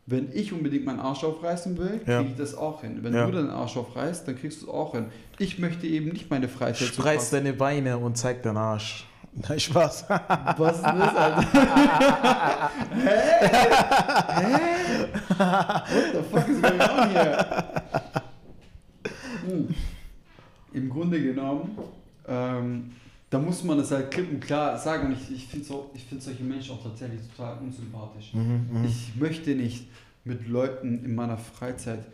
wenn 0.07 0.29
ich 0.33 0.53
unbedingt 0.53 0.85
meinen 0.85 1.01
Arsch 1.01 1.25
aufreißen 1.25 1.77
will, 1.79 1.99
kriege 1.99 2.13
Ja. 2.13 2.21
ich 2.21 2.37
das 2.37 2.55
auch 2.55 2.81
hin. 2.83 2.99
Wenn 3.03 3.13
Ja. 3.15 3.27
du 3.27 3.33
deinen 3.33 3.51
Arsch 3.51 3.77
aufreißt, 3.77 4.27
dann 4.29 4.39
kriegst 4.39 4.63
du 4.63 4.67
es 4.67 4.73
auch 4.73 4.93
hin. 4.95 5.07
Ich 5.39 5.59
möchte 5.59 5.87
eben 5.87 6.11
nicht 6.11 6.31
meine 6.31 6.49
Freizeit 6.49 6.89
so 6.89 7.03
Spreiz 7.03 7.31
deine 7.31 7.53
Beine 7.53 7.99
und 7.99 8.17
zeig 8.17 8.43
deinen 8.43 8.57
Arsch. 8.57 9.07
Nein, 9.49 9.61
Spaß. 9.61 10.07
Was 10.09 10.77
ist 10.77 10.83
das, 10.85 11.17
Alter? 11.17 11.43
Hä? 12.95 13.11
Hä? 14.29 14.53
What 15.39 16.13
the 16.13 16.23
fuck 16.31 16.49
is 16.49 16.63
going 16.63 16.81
on 16.81 17.11
here? 17.11 17.65
Hm. 19.47 19.69
Im 20.73 20.89
Grunde 20.89 21.21
genommen, 21.23 21.77
ähm, 22.29 22.93
da 23.31 23.39
muss 23.39 23.65
man 23.65 23.79
es 23.81 23.91
halt 23.91 24.11
klipp 24.11 24.31
und 24.31 24.41
klar 24.41 24.79
sagen. 24.79 25.07
Und 25.09 25.13
ich, 25.13 25.31
ich 25.35 25.47
finde 25.47 25.65
so, 25.67 25.91
ich 25.95 26.05
find 26.05 26.23
solche 26.23 26.45
Menschen 26.45 26.75
auch 26.75 26.83
tatsächlich 26.83 27.21
total 27.37 27.59
unsympathisch. 27.59 28.33
Mhm, 28.35 28.85
Ich 28.85 29.13
möchte 29.17 29.55
nicht 29.55 29.89
mit 30.25 30.47
Leuten 30.49 31.05
in 31.05 31.15
meiner 31.15 31.37
Freizeit 31.39 32.05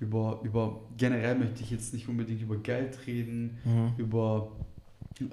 über, 0.00 0.40
über 0.42 0.80
generell 0.96 1.36
möchte 1.38 1.62
ich 1.62 1.70
jetzt 1.70 1.92
nicht 1.94 2.08
unbedingt 2.08 2.42
über 2.42 2.56
Geld 2.56 2.98
reden, 3.06 3.58
Mhm. 3.64 3.92
über 3.98 4.50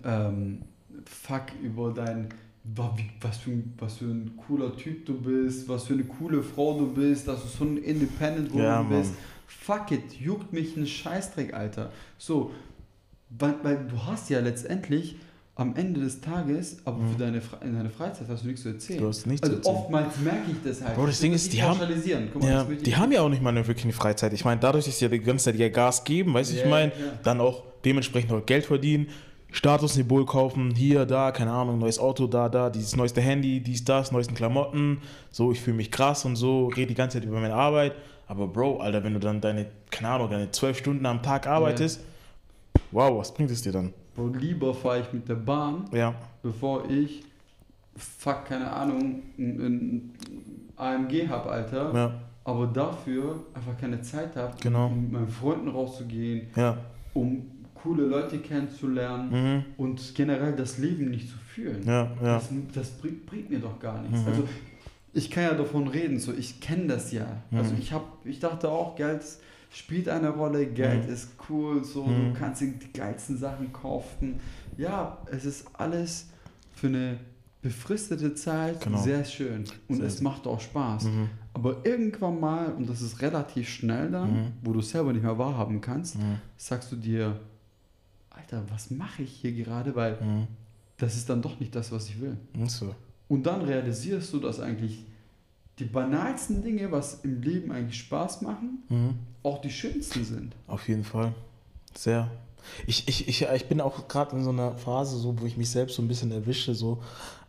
ähm, 0.04 0.62
Fuck, 1.06 1.44
über 1.64 1.94
dein 1.94 2.30
was 2.76 3.38
für, 3.38 3.52
ein, 3.52 3.74
was 3.80 3.98
für 3.98 4.06
ein 4.06 4.38
cooler 4.46 4.76
Typ 4.76 5.06
du 5.06 5.20
bist, 5.20 5.68
was 5.68 5.86
für 5.86 5.94
eine 5.94 6.04
coole 6.04 6.44
Frau 6.44 6.78
du 6.78 6.94
bist, 6.94 7.28
dass 7.28 7.42
du 7.42 7.48
so 7.48 7.64
ein 7.64 7.78
Independent 7.78 8.52
Woman 8.52 8.64
Ja, 8.66 8.82
bist. 8.84 9.14
Fuck 9.48 9.92
it, 9.92 10.14
juckt 10.20 10.54
mich 10.54 10.76
ein 10.78 10.86
Scheißdreck, 10.86 11.54
Alter. 11.54 11.92
So, 12.20 12.52
weil, 13.30 13.56
weil 13.64 13.78
du 13.88 13.98
hast 14.06 14.30
ja 14.30 14.40
letztendlich 14.40 15.16
am 15.56 15.76
Ende 15.76 16.00
des 16.00 16.22
Tages, 16.22 16.78
aber 16.86 16.98
Mhm. 17.00 17.12
für 17.12 17.20
deine, 17.20 17.40
Fre- 17.42 17.62
in 17.64 17.76
deiner 17.76 17.90
Freizeit 17.90 18.28
hast 18.30 18.44
du 18.44 18.48
nichts 18.48 18.62
zu 18.64 18.70
erzählen. 18.70 19.02
Du 19.02 19.08
hast 19.10 19.28
nichts 19.28 19.44
also 19.44 19.56
zu 19.56 19.60
erzählen. 19.70 19.76
oftmals 19.84 20.18
merke 20.24 20.52
ich 20.52 20.58
das 20.64 20.82
halt. 20.82 20.96
Bro, 20.96 21.06
das 21.08 21.16
Ich 21.16 21.22
Ding 21.22 21.34
ist, 21.34 21.52
die 21.52 21.62
haben- 21.62 21.78
mal, 21.78 21.90
Ja, 22.50 22.64
das 22.64 22.78
die 22.84 22.96
haben 22.96 23.12
ja 23.12 23.22
auch 23.22 23.28
nicht 23.30 23.42
mal 23.44 23.50
eine 23.50 23.68
wirkliche 23.68 23.92
Freizeit. 23.94 24.32
Ich 24.32 24.46
meine, 24.46 24.62
dadurch, 24.62 24.86
dass 24.86 24.98
sie 25.00 25.06
ja 25.06 25.10
die 25.12 25.20
ganze 25.20 25.46
Zeit 25.46 25.56
ihr 25.56 25.70
Gas 25.70 26.04
geben, 26.06 26.34
weißt 26.34 26.52
du, 26.54 26.56
Ja, 26.58 26.64
ich 26.64 26.70
meine, 26.70 26.92
ja. 26.94 26.96
dann 27.24 27.42
auch 27.42 27.64
dementsprechend 27.84 28.32
auch 28.32 28.46
Geld 28.46 28.66
verdienen, 28.66 29.08
Statussymbol 29.52 30.26
kaufen, 30.26 30.74
hier, 30.76 31.06
da, 31.06 31.32
keine 31.32 31.52
Ahnung, 31.52 31.80
neues 31.80 32.00
Auto, 32.00 32.28
da, 32.28 32.48
da, 32.50 32.70
dieses 32.70 32.96
neueste 32.96 33.20
Handy, 33.20 33.60
dies, 33.62 33.84
das, 33.84 34.12
neuesten 34.12 34.36
Klamotten, 34.36 35.00
so, 35.32 35.52
ich 35.52 35.60
fühle 35.60 35.76
mich 35.78 35.92
krass 35.92 36.24
und 36.24 36.36
so, 36.36 36.68
rede 36.68 36.88
die 36.88 36.94
ganze 36.96 37.18
Zeit 37.20 37.28
über 37.28 37.40
meine 37.40 37.56
Arbeit. 37.56 37.94
Aber 38.28 38.48
Bro, 38.48 38.78
Alter, 38.80 39.04
wenn 39.04 39.14
du 39.16 39.20
dann 39.20 39.42
deine, 39.42 39.66
keine 39.90 40.10
Ahnung, 40.10 40.30
deine 40.30 40.52
zwölf 40.52 40.78
Stunden 40.78 41.06
am 41.06 41.22
Tag 41.24 41.48
arbeitest, 41.48 42.00
wow, 42.92 43.20
was 43.20 43.34
bringt 43.34 43.52
es 43.52 43.62
dir 43.62 43.72
dann? 43.72 43.94
Bro, 44.16 44.28
lieber 44.30 44.74
fahre 44.74 45.02
ich 45.02 45.14
mit 45.14 45.28
der 45.30 45.36
Bahn, 45.36 45.86
Ja, 45.94 46.14
bevor 46.42 46.90
ich, 46.90 47.24
fuck, 47.96 48.46
keine 48.46 48.72
Ahnung, 48.72 49.22
ein, 49.38 49.60
ein 49.62 50.14
AMG 50.76 51.28
habe, 51.28 51.50
Alter. 51.50 51.94
ja, 51.94 52.14
Aber 52.44 52.68
dafür 52.68 53.44
einfach 53.54 53.78
keine 53.78 54.02
Zeit 54.02 54.36
habe, 54.36 54.54
Genau. 54.62 54.88
um 54.88 55.02
mit 55.04 55.12
meinen 55.12 55.28
Freunden 55.28 55.68
rauszugehen, 55.70 56.48
ja. 56.56 56.78
um 57.14 57.44
coole 57.76 58.04
Leute 58.04 58.40
kennenzulernen 58.40 59.30
Mhm. 59.32 59.64
und 59.78 60.16
generell 60.16 60.54
das 60.56 60.78
Leben 60.80 61.10
nicht 61.12 61.30
zu 61.30 61.38
fühlen. 61.38 61.82
Ja, 61.86 62.04
ja. 62.22 62.36
Das, 62.36 62.50
das 62.74 62.90
bringt, 62.92 63.26
bringt 63.26 63.50
mir 63.50 63.60
doch 63.60 63.80
gar 63.80 64.02
nichts. 64.02 64.22
Mhm. 64.22 64.28
Also 64.28 64.44
ich 65.14 65.32
kann 65.32 65.44
ja 65.44 65.54
davon 65.54 65.88
reden, 65.88 66.20
so 66.20 66.34
ich 66.34 66.60
kenne 66.60 66.88
das 66.88 67.12
ja. 67.14 67.26
Also 67.52 67.74
Mhm. 67.74 67.80
ich 67.80 67.94
habe, 67.94 68.06
ich 68.26 68.40
dachte 68.40 68.70
auch, 68.70 68.96
Geld 68.96 69.22
spielt 69.70 70.10
eine 70.10 70.30
Rolle, 70.30 70.66
Geld 70.68 71.06
Mhm. 71.08 71.14
ist 71.14 71.30
cool, 71.50 71.84
so 71.84 72.06
Mhm. 72.06 72.34
du 72.34 72.40
kannst 72.40 72.62
dir 72.62 72.72
die 72.74 72.92
geilsten 72.94 73.38
Sachen 73.38 73.72
kaufen. 73.72 74.40
Ja, 74.78 75.18
es 75.32 75.46
ist 75.46 75.68
alles 75.74 76.28
für 76.76 76.88
eine 76.88 77.20
befristete 77.62 78.34
Zeit 78.36 78.82
Genau. 78.82 79.02
sehr 79.04 79.26
schön 79.26 79.66
und 79.90 79.98
Sehr 79.98 80.06
es 80.06 80.22
macht 80.22 80.48
auch 80.48 80.62
Spaß. 80.62 81.04
Mhm. 81.06 81.30
Aber 81.54 81.86
irgendwann 81.86 82.40
mal, 82.40 82.72
und 82.72 82.90
das 82.90 83.02
ist 83.02 83.22
relativ 83.22 83.68
schnell 83.68 84.10
dann, 84.12 84.32
Mhm. 84.34 84.52
wo 84.64 84.72
du 84.72 84.80
es 84.80 84.90
selber 84.92 85.12
nicht 85.12 85.24
mehr 85.24 85.38
wahrhaben 85.38 85.82
kannst, 85.82 86.16
Mhm. 86.18 86.38
sagst 86.56 86.92
du 86.92 86.96
dir, 86.96 87.38
Alter, 88.30 88.64
was 88.72 88.92
mache 88.92 89.24
ich 89.24 89.32
hier 89.32 89.52
gerade, 89.52 89.94
weil 89.96 90.14
Mhm. 90.22 90.48
das 90.98 91.16
ist 91.18 91.30
dann 91.30 91.42
doch 91.42 91.60
nicht 91.60 91.76
das, 91.76 91.92
was 91.92 92.08
ich 92.08 92.22
will. 92.22 92.38
So. 92.68 92.96
Und 93.28 93.46
dann 93.46 93.62
realisierst 93.62 94.32
du, 94.34 94.40
dass 94.40 94.60
eigentlich 94.62 95.06
die 95.80 95.86
banalsten 95.86 96.62
Dinge, 96.64 96.92
was 96.92 97.22
im 97.26 97.42
Leben 97.42 97.72
eigentlich 97.72 98.00
Spaß 98.00 98.42
machen, 98.42 98.84
Mhm. 98.90 99.16
Auch 99.44 99.62
die 99.62 99.70
schönsten 99.70 100.24
sind. 100.24 100.56
Auf 100.68 100.88
jeden 100.88 101.04
Fall. 101.04 101.34
Sehr. 101.96 102.30
Ich, 102.88 103.08
ich, 103.08 103.28
ich, 103.28 103.42
ich 103.42 103.66
bin 103.68 103.82
auch 103.82 104.08
gerade 104.08 104.36
in 104.36 104.44
so 104.44 104.50
einer 104.50 104.76
Phase, 104.78 105.18
so, 105.18 105.40
wo 105.40 105.46
ich 105.46 105.58
mich 105.58 105.70
selbst 105.70 105.96
so 105.96 106.02
ein 106.02 106.08
bisschen 106.08 106.32
erwische, 106.32 106.76
so, 106.76 107.00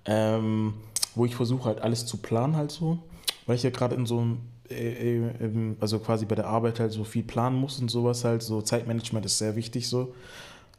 ähm, 0.04 0.74
wo 1.14 1.24
ich 1.24 1.34
versuche 1.34 1.64
halt 1.64 1.80
alles 1.80 2.06
zu 2.06 2.18
planen 2.18 2.56
halt 2.56 2.70
so, 2.70 2.98
weil 3.46 3.56
ich 3.56 3.62
ja 3.62 3.70
gerade 3.70 3.96
in 3.96 4.06
so 4.06 4.20
einem, 4.20 4.38
äh, 4.70 5.18
äh, 5.18 5.76
also 5.80 5.98
quasi 5.98 6.24
bei 6.24 6.36
der 6.36 6.46
Arbeit 6.46 6.80
halt 6.80 6.92
so 6.92 7.04
viel 7.04 7.22
planen 7.22 7.56
muss 7.56 7.80
und 7.80 7.90
sowas 7.90 8.24
halt, 8.24 8.42
so 8.42 8.62
Zeitmanagement 8.62 9.26
ist 9.26 9.38
sehr 9.38 9.56
wichtig 9.56 9.88
so. 9.88 10.14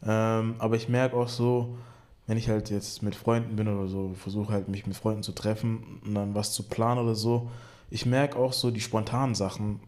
Ähm, 0.04 0.56
aber 0.58 0.76
ich 0.76 0.89
merke 0.89 1.15
auch 1.15 1.30
so, 1.30 1.78
wenn 2.28 2.38
ich 2.38 2.50
halt 2.50 2.69
jetzt 2.69 3.04
mit 3.04 3.13
Freunden 3.13 3.56
bin 3.56 3.67
oder 3.67 3.88
so, 3.88 4.13
versuche 4.15 4.54
halt 4.54 4.69
mich 4.69 4.88
mit 4.88 4.95
Freunden 4.95 5.24
zu 5.24 5.34
treffen 5.34 6.02
und 6.06 6.15
dann 6.15 6.34
was 6.34 6.54
zu 6.54 6.63
planen 6.63 7.02
oder 7.02 7.15
so, 7.15 7.50
ich 7.89 8.06
merke 8.06 8.38
auch 8.38 8.54
so 8.54 8.71
die 8.71 8.80
spontanen 8.80 9.36
Sachen, 9.36 9.82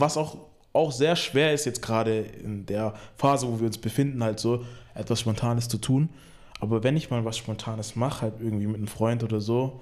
was 0.00 0.16
auch, 0.16 0.36
auch 0.72 0.92
sehr 0.92 1.16
schwer 1.16 1.52
ist 1.54 1.64
jetzt 1.64 1.82
gerade 1.82 2.18
in 2.20 2.66
der 2.66 2.94
Phase, 3.16 3.46
wo 3.48 3.58
wir 3.60 3.66
uns 3.66 3.78
befinden, 3.78 4.22
halt 4.22 4.38
so 4.40 4.64
etwas 4.94 5.20
Spontanes 5.20 5.68
zu 5.68 5.78
tun. 5.78 6.08
Aber 6.60 6.82
wenn 6.82 6.96
ich 6.96 7.10
mal 7.10 7.24
was 7.24 7.36
Spontanes 7.36 7.96
mache, 7.96 8.22
halt 8.22 8.34
irgendwie 8.40 8.66
mit 8.66 8.76
einem 8.76 8.86
Freund 8.86 9.22
oder 9.22 9.40
so, 9.40 9.80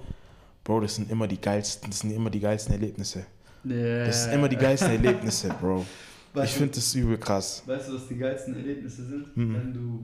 Bro, 0.63 0.81
das 0.81 0.95
sind 0.95 1.09
immer 1.11 1.27
die 1.27 1.39
geilsten, 1.39 1.89
das 1.89 1.99
sind 1.99 2.11
immer 2.11 2.29
die 2.29 2.39
geilsten 2.39 2.73
Erlebnisse. 2.73 3.25
Das 3.63 4.23
sind 4.25 4.33
immer 4.33 4.49
die 4.49 4.55
geilsten 4.57 4.89
Erlebnisse, 4.91 5.49
Bro. 5.59 5.85
Ich 6.35 6.41
Weißt 6.41 6.53
du- 6.55 6.57
finde 6.59 6.75
das 6.75 6.93
übel 6.95 7.17
krass. 7.17 7.63
Weißt 7.65 7.87
du, 7.87 7.93
was 7.95 8.07
die 8.09 8.17
geilsten 8.17 8.55
Erlebnisse 8.57 9.05
sind? 9.05 9.37
Mhm. 9.37 9.53
Wenn 9.55 9.73
du 9.73 10.03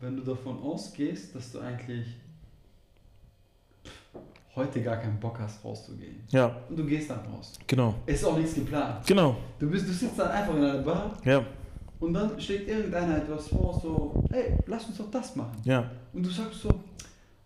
wenn 0.00 0.16
du 0.16 0.22
davon 0.22 0.58
ausgehst, 0.62 1.34
dass 1.34 1.52
du 1.52 1.60
eigentlich 1.60 2.06
heute 4.56 4.82
gar 4.82 4.96
keinen 4.96 5.18
Bock 5.18 5.38
hast, 5.40 5.64
rauszugehen. 5.64 6.20
Ja, 6.28 6.54
Und 6.68 6.78
du 6.78 6.84
gehst 6.86 7.10
dann 7.10 7.20
raus. 7.32 7.52
genau. 7.66 7.94
Es 8.06 8.16
ist 8.20 8.24
auch 8.24 8.36
nichts 8.38 8.54
geplant. 8.54 9.06
Genau, 9.06 9.36
Du, 9.58 9.68
bist, 9.70 9.88
du 9.88 9.92
sitzt 9.92 10.18
dann 10.18 10.30
einfach 10.30 10.54
in 10.54 10.62
einer 10.64 10.78
Bar 10.82 11.12
ja, 11.24 11.42
und 12.00 12.14
dann 12.14 12.38
schlägt 12.40 12.68
irgendeiner 12.68 13.16
etwas 13.18 13.48
vor, 13.48 13.78
so, 13.82 14.24
hey, 14.30 14.56
lass 14.66 14.84
uns 14.86 14.98
doch 14.98 15.10
das 15.10 15.34
machen. 15.36 15.56
ja, 15.64 15.90
Und 16.12 16.24
du 16.26 16.30
sagst 16.30 16.60
so, 16.60 16.68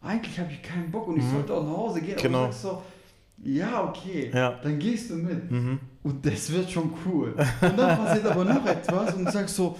eigentlich 0.00 0.38
habe 0.38 0.50
ich 0.52 0.62
keinen 0.62 0.90
Bock 0.90 1.08
und 1.08 1.16
ich 1.18 1.24
Mhm. 1.24 1.30
sollte 1.32 1.54
auch 1.54 1.64
nach 1.64 1.76
Hause 1.76 2.00
gehen. 2.00 2.16
Genau. 2.20 2.38
Aber 2.38 2.46
du 2.48 2.52
sagst 2.52 2.62
so, 2.62 2.82
ja, 3.44 3.84
okay, 3.88 4.30
Ja. 4.34 4.58
dann 4.62 4.78
gehst 4.78 5.10
du 5.10 5.14
mit. 5.16 5.50
mhm. 5.50 5.78
Und 6.02 6.24
das 6.24 6.50
wird 6.52 6.70
schon 6.70 6.90
cool. 7.06 7.34
Und 7.60 7.78
dann 7.78 7.98
passiert 7.98 8.26
aber 8.26 8.44
noch 8.44 8.64
etwas 8.66 9.14
und 9.14 9.24
du 9.26 9.30
sagst 9.30 9.54
so, 9.56 9.76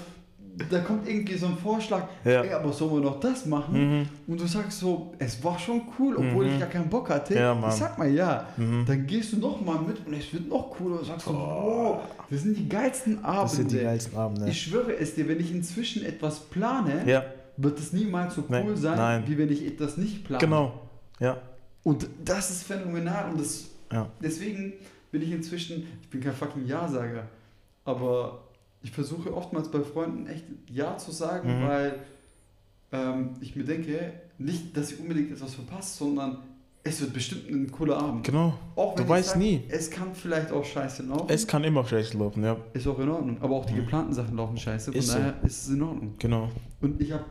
da 0.71 0.81
kommt 0.81 1.09
irgendwie 1.09 1.37
so 1.37 1.47
ein 1.47 1.57
Vorschlag, 1.57 2.05
Ja. 2.25 2.43
ey, 2.43 2.53
aber 2.53 2.73
sollen 2.73 2.95
wir 2.95 3.01
noch 3.01 3.21
das 3.21 3.47
machen? 3.47 4.01
Mhm. 4.01 4.09
Und 4.27 4.41
du 4.41 4.47
sagst 4.47 4.81
so, 4.81 5.13
es 5.19 5.43
war 5.45 5.59
schon 5.59 5.83
cool, 5.99 6.17
obwohl 6.17 6.47
Mhm. 6.47 6.53
ich 6.55 6.59
gar 6.61 6.69
keinen 6.69 6.89
Bock 6.89 7.09
hatte. 7.11 7.35
Ja, 7.35 7.69
ich 7.69 7.75
sag 7.75 7.97
mal 7.99 8.09
ja. 8.11 8.47
Mhm. 8.57 8.85
Dann 8.87 9.07
gehst 9.07 9.33
du 9.33 9.39
noch 9.39 9.61
mal 9.61 9.79
mit 9.81 10.05
und 10.07 10.13
es 10.15 10.33
wird 10.33 10.49
noch 10.49 10.71
cooler. 10.71 10.99
Du 10.99 11.05
sagst 11.05 11.27
so, 11.27 11.33
wow, 11.35 12.01
das 12.31 12.43
sind 12.43 12.57
die 12.59 12.69
geilsten 12.69 13.25
Abende. 13.25 13.43
Das 13.43 13.53
sind 13.57 13.71
die 13.73 13.79
geilsten 13.81 14.19
Abende. 14.19 14.49
Ich 14.49 14.61
schwöre 14.63 14.97
es 14.97 15.15
dir, 15.15 15.29
wenn 15.29 15.41
ich 15.41 15.53
inzwischen 15.53 16.05
etwas 16.05 16.41
plane, 16.41 17.03
Ja, 17.07 17.25
wird 17.57 17.79
es 17.79 17.93
niemals 17.93 18.35
so 18.35 18.45
cool 18.49 18.65
Nee, 18.65 18.77
sein, 18.77 18.97
nein. 18.97 19.23
wie 19.27 19.37
wenn 19.39 19.51
ich 19.53 19.67
etwas 19.67 19.97
nicht 19.97 20.25
plane. 20.25 20.41
genau. 20.41 20.73
Ja, 21.21 21.37
Und 21.85 22.07
das 22.25 22.51
ist 22.51 22.65
phänomenal 22.65 23.31
und 23.31 23.41
das, 23.41 23.65
deswegen 24.23 24.73
bin 25.11 25.23
ich 25.23 25.33
inzwischen, 25.33 25.87
ich 26.03 26.09
bin 26.11 26.21
kein 26.21 26.35
fucking 26.35 26.67
Ja-Sager, 26.67 27.23
aber 27.85 28.41
ich 28.89 28.95
versuche 28.95 29.35
oftmals 29.35 29.71
bei 29.71 29.81
Freunden 29.81 30.27
echt 30.27 30.45
Ja 30.71 30.97
zu 30.97 31.11
sagen, 31.13 31.61
Mhm. 31.61 31.67
weil 31.69 31.95
ähm, 32.91 33.31
ich 33.41 33.55
mir 33.55 33.65
denke, 33.65 34.13
nicht, 34.39 34.75
dass 34.77 34.93
ich 34.93 34.99
unbedingt 35.01 35.31
etwas 35.31 35.55
verpasse, 35.55 35.99
sondern 35.99 36.39
es 36.83 37.01
wird 37.03 37.13
bestimmt 37.13 37.51
ein 37.51 37.71
cooler 37.71 37.99
Abend. 37.99 38.25
Genau. 38.25 38.55
Auch 38.77 38.95
Du 38.95 39.03
ich 39.03 39.09
weißt 39.09 39.31
sag, 39.31 39.39
nie. 39.39 39.63
Es 39.69 39.91
kann 39.91 40.15
vielleicht 40.15 40.51
auch 40.53 40.65
scheiße 40.65 41.03
laufen. 41.03 41.27
Es 41.29 41.47
kann 41.47 41.63
immer 41.65 41.85
schlecht 41.85 42.15
laufen, 42.15 42.43
ja. 42.43 42.57
ist 42.73 42.87
auch 42.87 42.99
in 42.99 43.11
Ordnung. 43.11 43.37
Aber 43.43 43.57
auch 43.57 43.67
die 43.67 43.75
Mhm. 43.75 43.81
geplanten 43.81 44.15
Sachen 44.15 44.35
laufen 44.37 44.57
scheiße. 44.57 44.91
Von 44.93 44.99
Ist 44.99 45.09
so. 45.09 45.19
daher 45.19 45.35
ist 45.45 45.63
es 45.65 45.69
in 45.69 45.83
Ordnung. 45.83 46.15
Genau. 46.19 46.49
Und 46.81 46.99
ich 47.03 47.13
habe 47.13 47.25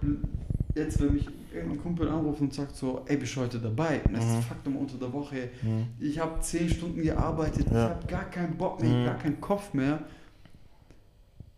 jetzt, 0.76 1.02
wenn 1.02 1.13
mich 1.15 1.26
irgendein 1.52 1.82
Kumpel 1.82 2.08
anruft 2.08 2.39
und 2.41 2.54
sagt 2.54 2.76
so, 2.76 3.02
ey, 3.08 3.17
bist 3.17 3.36
du 3.36 3.41
heute 3.41 3.58
dabei? 3.58 4.02
Und 4.08 4.13
es 4.15 4.26
Mhm. 4.26 4.38
ist 4.39 4.46
Faktum 4.46 4.76
unter 4.76 4.98
der 5.00 5.12
Woche. 5.12 5.50
Mhm. 5.63 5.88
Ich 6.00 6.20
habe 6.20 6.39
zehn 6.41 6.70
Stunden 6.70 7.02
gearbeitet, 7.02 7.65
ich 7.65 7.72
Ja. 7.74 7.89
habe 7.89 8.06
gar 8.06 8.26
keinen 8.30 8.56
Bock 8.58 8.80
mehr, 8.84 8.96
Mhm. 8.96 9.06
gar 9.06 9.17
keinen 9.17 9.41
Kopf 9.41 9.74
mehr. 9.74 10.00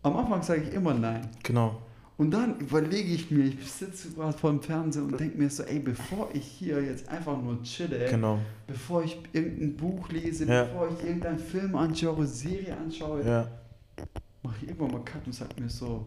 Am 0.02 0.16
Anfang 0.16 0.42
sage 0.42 0.62
ich 0.62 0.72
immer 0.74 0.94
nein. 0.94 1.28
Genau. 1.42 1.76
Und 2.16 2.32
dann 2.32 2.58
überlege 2.58 3.14
ich 3.14 3.30
mir, 3.30 3.44
ich 3.46 3.70
sitze 3.72 4.10
gerade 4.10 4.36
vor 4.36 4.50
dem 4.50 4.60
Fernseher 4.62 5.02
und 5.04 5.18
denke 5.18 5.38
mir 5.38 5.48
so, 5.48 5.62
ey, 5.62 5.78
bevor 5.78 6.28
ich 6.34 6.44
hier 6.44 6.82
jetzt 6.82 7.08
einfach 7.08 7.40
nur 7.40 7.62
chille, 7.62 8.06
Genau. 8.10 8.38
bevor 8.66 9.02
ich 9.02 9.18
irgendein 9.32 9.74
Buch 9.76 10.08
lese, 10.10 10.44
Ja. 10.44 10.64
bevor 10.64 10.88
ich 10.90 11.02
irgendeinen 11.04 11.38
Film 11.38 11.74
anschaue, 11.76 12.26
Serie 12.26 12.76
anschaue, 12.76 13.24
Ja. 13.26 13.48
mache 14.42 14.56
ich 14.62 14.68
irgendwann 14.68 14.92
mal 14.92 15.04
Cut 15.04 15.24
und 15.26 15.34
sage 15.34 15.60
mir 15.60 15.70
so, 15.70 16.04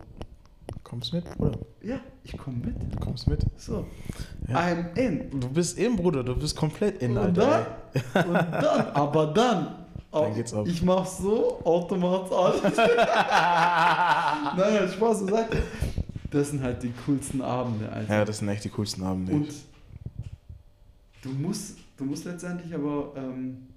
Kommst 0.84 1.14
mit, 1.14 1.26
Bruder? 1.38 1.58
ja, 1.82 2.00
ich 2.24 2.38
komme 2.38 2.58
mit. 2.58 3.00
Kommst 3.02 3.28
mit? 3.28 3.44
So, 3.58 3.88
Ja. 4.48 4.60
I'm 4.60 4.96
in. 4.96 5.40
Du 5.40 5.50
bist 5.50 5.80
in, 5.80 5.96
Bruder. 5.96 6.24
Du 6.24 6.36
bist 6.36 6.56
komplett 6.56 7.02
in, 7.02 7.12
Und 7.12 7.18
Alter. 7.40 7.78
dann, 8.14 8.26
und 8.28 8.34
dann, 8.36 8.88
aber 8.94 9.28
dann, 9.34 9.83
Dann 10.22 10.36
geht's 10.36 10.54
ab. 10.54 10.66
ich 10.68 10.82
mach 10.84 11.06
so, 11.06 11.60
automatisch 11.64 12.32
alles. 12.32 12.78
Nein, 14.58 14.90
Spaß 14.90 15.26
beiseite. 15.26 15.64
Das 16.30 16.50
sind 16.50 16.62
halt 16.62 16.82
die 16.82 16.92
coolsten 17.06 17.42
Abende, 17.42 17.92
Alter. 17.92 18.14
Ja, 18.14 18.26
das 18.26 18.40
sind 18.40 18.50
echt 18.50 18.64
die 18.64 18.70
coolsten 18.70 19.04
Abende. 19.04 19.34
Und 19.34 19.50
du 21.22 21.30
musst, 21.30 21.78
du 21.98 22.06
musst 22.06 22.26
letztendlich 22.26 22.74
aber 22.74 23.12
ähm, 23.16 23.68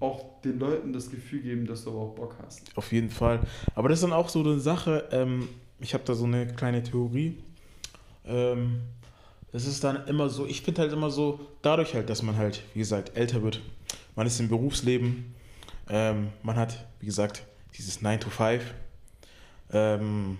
auch 0.00 0.40
den 0.42 0.58
Leuten 0.58 0.92
das 0.92 1.10
Gefühl 1.10 1.40
geben, 1.40 1.66
dass 1.66 1.84
du 1.84 1.90
aber 1.90 2.00
auch 2.00 2.14
Bock 2.14 2.36
hast. 2.44 2.62
Auf 2.76 2.92
jeden 2.92 3.10
Fall. 3.10 3.40
Aber 3.74 3.88
das 3.88 3.98
ist 3.98 4.04
dann 4.04 4.12
auch 4.12 4.28
so 4.28 4.40
eine 4.40 4.58
Sache, 4.58 5.08
ähm, 5.12 5.48
ich 5.80 5.94
habe 5.94 6.04
da 6.04 6.14
so 6.14 6.24
eine 6.24 6.46
kleine 6.46 6.82
Theorie. 6.82 7.38
Ähm, 8.24 8.80
das 9.52 9.66
ist 9.66 9.84
dann 9.84 10.06
immer 10.06 10.28
so, 10.28 10.46
ich 10.46 10.62
finde 10.62 10.80
halt 10.82 10.92
immer 10.92 11.10
so, 11.10 11.40
dadurch 11.60 11.94
halt, 11.94 12.08
dass 12.08 12.22
man 12.22 12.36
halt, 12.36 12.62
wie 12.72 12.78
gesagt, 12.78 13.16
älter 13.16 13.42
wird, 13.42 13.60
man 14.16 14.26
ist 14.26 14.40
im 14.40 14.48
Berufsleben, 14.48 15.34
ähm, 15.88 16.30
man 16.42 16.56
hat, 16.56 16.86
wie 17.00 17.06
gesagt, 17.06 17.46
dieses 17.76 18.02
9 18.02 18.20
to 18.20 18.30
5. 18.30 18.62
Ähm, 19.72 20.38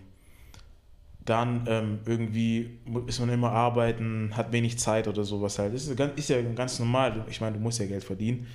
dann 1.24 1.64
ähm, 1.68 2.00
irgendwie 2.04 2.78
ist 3.06 3.20
man 3.20 3.28
immer 3.28 3.52
arbeiten, 3.52 4.36
hat 4.36 4.52
wenig 4.52 4.78
Zeit 4.78 5.06
oder 5.06 5.24
sowas 5.24 5.58
halt. 5.58 5.74
Das 5.74 5.86
ist, 5.86 6.00
ist 6.00 6.28
ja 6.28 6.42
ganz 6.42 6.78
normal. 6.78 7.24
Ich 7.30 7.40
meine, 7.40 7.56
du 7.56 7.62
musst 7.62 7.78
ja 7.78 7.86
Geld 7.86 8.02
verdienen. 8.02 8.46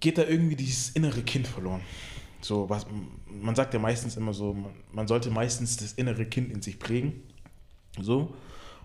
Geht 0.00 0.18
da 0.18 0.24
irgendwie 0.24 0.56
dieses 0.56 0.90
innere 0.90 1.22
Kind 1.22 1.46
verloren. 1.46 1.82
So, 2.40 2.68
was, 2.68 2.86
man 3.28 3.54
sagt 3.54 3.74
ja 3.74 3.80
meistens 3.80 4.16
immer 4.16 4.32
so, 4.32 4.54
man, 4.54 4.72
man 4.92 5.06
sollte 5.06 5.30
meistens 5.30 5.76
das 5.76 5.92
innere 5.92 6.26
Kind 6.26 6.52
in 6.52 6.62
sich 6.62 6.78
prägen. 6.78 7.22
So. 8.00 8.34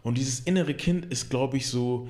Und 0.04 0.18
dieses 0.18 0.42
innere 0.42 0.76
Kind 0.76 1.06
ist, 1.06 1.30
glaube 1.30 1.58
ich, 1.58 1.68
so 1.68 2.08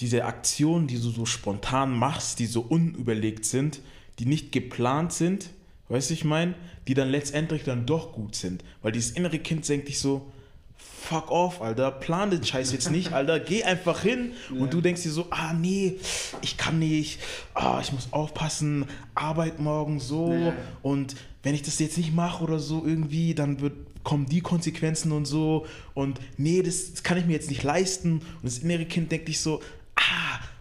diese 0.00 0.24
Aktionen, 0.24 0.86
die 0.86 0.96
du 0.96 1.10
so 1.10 1.26
spontan 1.26 1.92
machst, 1.96 2.38
die 2.38 2.46
so 2.46 2.60
unüberlegt 2.62 3.44
sind, 3.44 3.80
die 4.18 4.26
nicht 4.26 4.52
geplant 4.52 5.12
sind, 5.12 5.50
weißt 5.88 6.10
du, 6.10 6.14
ich 6.14 6.24
meine, 6.24 6.54
die 6.88 6.94
dann 6.94 7.08
letztendlich 7.10 7.64
dann 7.64 7.86
doch 7.86 8.12
gut 8.12 8.34
sind. 8.34 8.64
Weil 8.82 8.92
dieses 8.92 9.10
innere 9.12 9.38
Kind 9.38 9.68
denkt 9.68 9.88
dich 9.88 9.98
so, 9.98 10.30
fuck 10.78 11.30
off, 11.30 11.60
Alter, 11.60 11.90
plan 11.90 12.30
den 12.30 12.44
Scheiß 12.44 12.72
jetzt 12.72 12.90
nicht, 12.90 13.12
Alter, 13.12 13.40
geh 13.40 13.64
einfach 13.64 14.00
hin 14.02 14.32
Ja. 14.54 14.60
und 14.62 14.72
du 14.72 14.80
denkst 14.80 15.02
dir 15.02 15.10
so, 15.10 15.26
ah 15.30 15.52
nee, 15.52 15.96
ich 16.42 16.56
kann 16.56 16.78
nicht, 16.78 17.18
ah, 17.54 17.80
ich 17.82 17.92
muss 17.92 18.08
aufpassen, 18.12 18.86
Arbeit 19.14 19.60
morgen 19.60 20.00
so 20.00 20.32
Ja. 20.32 20.54
und 20.82 21.16
wenn 21.42 21.54
ich 21.54 21.62
das 21.62 21.78
jetzt 21.78 21.96
nicht 21.98 22.14
mache 22.14 22.44
oder 22.44 22.58
so 22.58 22.84
irgendwie, 22.86 23.34
dann 23.34 23.60
wird, 23.60 23.72
kommen 24.04 24.26
die 24.26 24.40
Konsequenzen 24.40 25.12
und 25.12 25.24
so 25.26 25.66
und 25.94 26.20
nee, 26.36 26.62
das, 26.62 26.92
das 26.92 27.02
kann 27.02 27.18
ich 27.18 27.26
mir 27.26 27.32
jetzt 27.32 27.50
nicht 27.50 27.62
leisten 27.62 28.12
und 28.20 28.44
das 28.44 28.58
innere 28.58 28.84
Kind 28.86 29.10
denkt 29.12 29.28
dich 29.28 29.40
so, 29.40 29.60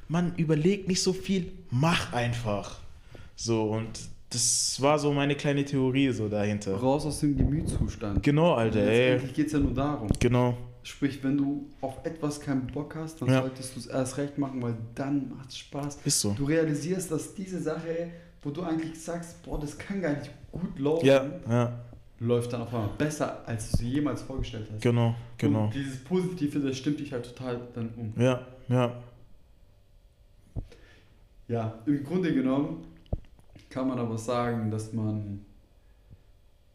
Mann, 0.10 0.34
überleg 0.38 0.88
nicht 0.88 1.02
so 1.04 1.14
viel, 1.14 1.52
mach 1.70 2.12
einfach. 2.14 2.80
So 3.36 3.64
und 3.72 3.88
das 4.32 4.78
war 4.82 5.00
so 5.00 5.14
meine 5.14 5.36
kleine 5.36 5.64
Theorie 5.64 6.12
so 6.12 6.28
dahinter. 6.28 6.76
Raus 6.76 7.06
aus 7.06 7.20
dem 7.20 7.38
Gemütszustand. 7.38 8.22
Genau, 8.24 8.54
Alter, 8.56 8.80
ey. 8.82 9.12
Letztendlich 9.12 9.34
geht 9.36 9.48
es 9.48 9.54
ja 9.54 9.60
nur 9.60 9.74
darum. 9.74 10.10
Genau. 10.20 10.58
Sprich, 10.84 11.24
wenn 11.24 11.38
du 11.38 11.68
auf 11.82 12.04
etwas 12.04 12.40
keinen 12.40 12.66
Bock 12.68 12.96
hast, 12.96 13.22
dann 13.22 13.30
Ja. 13.30 13.42
solltest 13.42 13.76
du 13.76 13.80
es 13.80 13.86
erst 13.88 14.18
recht 14.18 14.38
machen, 14.38 14.62
weil 14.62 14.76
dann 14.96 15.30
macht 15.30 15.50
es 15.50 15.58
Spaß. 15.60 16.00
Ist 16.06 16.22
so. 16.22 16.34
Du 16.34 16.46
realisierst, 16.46 17.12
dass 17.12 17.34
diese 17.36 17.62
Sache, 17.62 18.10
wo 18.42 18.50
du 18.50 18.64
eigentlich 18.64 19.00
sagst, 19.00 19.42
boah, 19.44 19.60
das 19.60 19.78
kann 19.78 20.02
gar 20.02 20.14
nicht 20.18 20.32
gut 20.52 20.80
laufen, 20.80 21.06
Ja, 21.06 21.26
ja, 21.48 21.80
läuft 22.20 22.52
dann 22.54 22.62
auf 22.62 22.74
einmal 22.74 22.90
besser, 22.98 23.44
als 23.46 23.72
du 23.72 23.78
sie 23.78 23.90
jemals 23.90 24.22
vorgestellt 24.24 24.68
hast. 24.74 24.82
genau, 24.82 25.14
genau. 25.38 25.66
Und 25.66 25.74
dieses 25.76 25.98
Positive, 26.04 26.60
das 26.60 26.78
stimmt 26.78 27.00
dich 27.00 27.14
halt 27.14 27.26
total 27.36 27.60
dann 27.76 27.90
um. 27.96 28.14
Ja, 28.22 28.42
ja, 28.70 28.94
Ja, 31.50 31.80
im 31.86 32.04
Grunde 32.04 32.34
genommen 32.34 32.86
kann 33.70 33.88
man 33.88 34.00
aber 34.00 34.18
sagen, 34.18 34.72
dass 34.72 34.94
man 34.94 35.44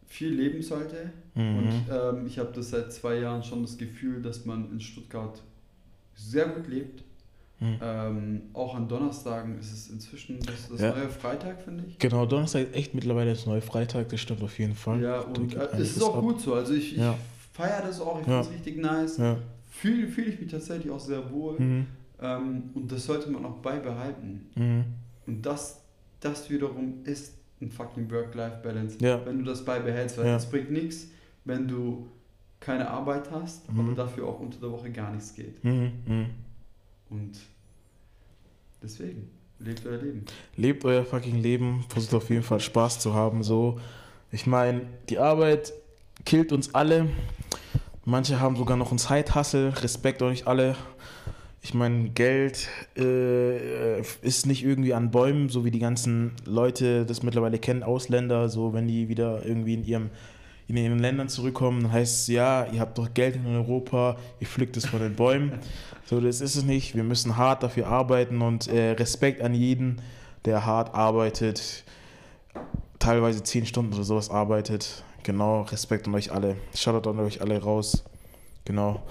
viel 0.07 0.29
leben 0.35 0.63
sollte. 0.63 1.11
Mhm. 1.35 1.59
Und 1.59 1.73
ähm, 1.91 2.27
ich 2.27 2.39
habe 2.39 2.51
das 2.55 2.71
seit 2.71 2.93
zwei 2.93 3.17
Jahren 3.21 3.43
schon 3.43 3.63
das 3.63 3.77
Gefühl, 3.79 4.21
dass 4.23 4.45
man 4.45 4.71
in 4.71 4.81
Stuttgart 4.81 5.43
sehr 6.15 6.47
gut 6.49 6.69
lebt. 6.69 7.03
Mhm. 7.61 7.79
Ähm, 7.81 8.43
auch 8.53 8.75
an 8.75 8.89
Donnerstagen 8.89 9.59
ist 9.59 9.73
es 9.73 9.89
inzwischen 9.91 10.39
das, 10.41 10.69
das 10.69 10.81
Ja. 10.81 10.91
neue 10.91 11.09
Freitag, 11.09 11.63
finde 11.63 11.85
ich. 11.89 11.99
Genau, 11.99 12.27
Donnerstag 12.27 12.63
ist 12.69 12.75
echt 12.75 12.95
mittlerweile 12.95 13.31
das 13.31 13.47
neue 13.47 13.63
Freitag, 13.63 14.09
das 14.09 14.21
stimmt 14.21 14.43
auf 14.43 14.59
jeden 14.59 14.75
Fall. 14.75 15.01
Ja, 15.01 15.21
und 15.21 15.55
äh, 15.55 15.69
es 15.73 15.97
ist 15.97 16.03
auch 16.03 16.17
ab. 16.17 16.21
gut 16.23 16.41
so. 16.41 16.55
Also 16.55 16.75
ich, 16.75 16.93
ich 16.93 16.99
Ja. 16.99 17.17
feiere 17.53 17.83
das 17.87 18.01
auch, 18.01 18.21
ich 18.21 18.27
Ja. 18.27 18.43
finde 18.43 18.49
es 18.59 18.61
richtig 18.67 18.83
nice. 18.83 19.17
Ja. 19.19 19.37
Fühle 19.71 20.09
fühl 20.09 20.29
ich 20.29 20.41
mich 20.41 20.51
tatsächlich 20.51 20.93
auch 20.93 21.01
sehr 21.01 21.31
wohl. 21.33 21.59
Mhm. 21.59 21.87
Ähm, 22.25 22.71
und 22.75 22.91
das 22.91 23.05
sollte 23.05 23.31
man 23.31 23.45
auch 23.45 23.59
beibehalten. 23.59 24.47
Mhm. 24.55 24.85
Und 25.27 25.45
das, 25.45 25.83
das 26.21 26.49
wiederum 26.49 27.05
ist 27.05 27.35
ein 27.61 27.71
fucking 27.71 28.11
Work-Life-Balance. 28.11 28.97
Ja. 29.01 29.21
Wenn 29.27 29.39
du 29.41 29.45
das 29.45 29.63
beibehältst, 29.65 30.17
weil 30.19 30.27
Ja. 30.27 30.37
es 30.37 30.47
bringt 30.47 30.71
nichts, 30.71 31.09
wenn 31.45 31.69
du 31.69 32.09
keine 32.61 32.89
Arbeit 32.89 33.31
hast, 33.31 33.71
Mhm. 33.71 33.81
aber 33.81 33.95
dafür 33.95 34.27
auch 34.27 34.41
unter 34.41 34.59
der 34.59 34.71
Woche 34.73 34.91
gar 34.91 35.11
nichts 35.13 35.35
geht. 35.35 35.63
Mhm. 35.63 35.93
Mhm. 36.07 36.27
Und 37.11 37.33
deswegen, 38.83 39.29
lebt 39.59 39.85
euer 39.87 39.99
Leben. 39.99 40.25
Lebt 40.57 40.85
euer 40.85 41.05
fucking 41.05 41.41
Leben, 41.43 41.85
versucht 41.89 42.15
auf 42.15 42.31
jeden 42.31 42.43
Fall 42.43 42.61
Spaß 42.61 43.01
zu 43.01 43.13
haben. 43.15 43.43
So, 43.43 43.79
ich 44.33 44.47
meine, 44.47 44.83
die 45.11 45.19
Arbeit 45.19 45.73
killt 46.25 46.53
uns 46.53 46.75
alle. 46.75 47.09
Manche 48.07 48.41
haben 48.41 48.57
sogar 48.57 48.77
noch 48.77 48.91
einen 48.91 48.99
Side-Hustle. 48.99 49.83
Respekt 49.83 50.23
euch 50.23 50.47
alle. 50.47 50.75
Ich 51.65 51.73
meine, 51.73 52.11
Geld 52.11 52.69
äh, 52.95 54.03
ist 54.21 54.45
nicht 54.45 54.63
irgendwie 54.63 54.93
an 54.93 55.11
Bäumen, 55.11 55.49
so 55.49 55.65
wie 55.65 55.71
die 55.71 55.79
ganzen 55.79 56.33
Leute 56.45 57.07
das 57.07 57.23
mittlerweile 57.23 57.59
kennen, 57.59 57.83
Ausländer, 57.83 58.51
so 58.51 58.75
wenn 58.75 58.87
die 58.87 59.09
wieder 59.09 59.47
irgendwie 59.47 59.73
in 59.73 59.85
ihrem 59.87 60.11
in 60.69 60.77
ihren 60.77 60.99
Ländern 60.99 61.29
zurückkommen, 61.29 61.83
dann 61.83 61.93
heißt 61.93 62.21
es, 62.21 62.27
ja, 62.29 62.67
ihr 62.67 62.81
habt 62.81 62.97
doch 62.99 63.13
Geld 63.13 63.37
in 63.37 63.47
Europa, 63.47 64.17
ihr 64.41 64.47
pflückt 64.47 64.77
es 64.77 64.87
von 64.87 65.01
den 65.01 65.17
Bäumen. 65.17 65.53
So, 66.07 66.21
das 66.21 66.43
ist 66.43 66.55
es 66.55 66.65
nicht. 66.65 66.95
Wir 66.95 67.03
müssen 67.03 67.39
hart 67.39 67.63
dafür 67.63 67.87
arbeiten 67.87 68.43
und 68.43 68.69
äh, 68.69 68.91
Respekt 68.91 69.41
an 69.41 69.55
jeden, 69.55 70.03
der 70.45 70.67
hart 70.67 70.95
arbeitet, 70.95 71.83
teilweise 72.99 73.43
zehn 73.43 73.65
Stunden 73.65 73.95
oder 73.95 74.05
sowas 74.05 74.29
arbeitet. 74.29 75.03
Genau, 75.23 75.63
Respekt 75.63 76.07
an 76.07 76.15
euch 76.15 76.31
alle. 76.31 76.57
Shoutout 76.75 77.09
an 77.09 77.21
euch 77.21 77.41
alle 77.41 77.57
raus. 77.59 78.05
Genau. 78.67 79.03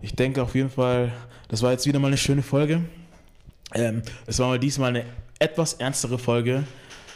Ich 0.00 0.14
denke 0.14 0.42
auf 0.42 0.54
jeden 0.54 0.70
Fall, 0.70 1.12
das 1.48 1.62
war 1.62 1.72
jetzt 1.72 1.86
wieder 1.86 1.98
mal 1.98 2.08
eine 2.08 2.16
schöne 2.16 2.42
Folge. 2.42 2.82
Ähm, 3.74 4.02
es 4.26 4.38
war 4.38 4.48
mal 4.48 4.58
diesmal 4.58 4.90
eine 4.90 5.04
etwas 5.38 5.74
ernstere 5.74 6.18
Folge. 6.18 6.64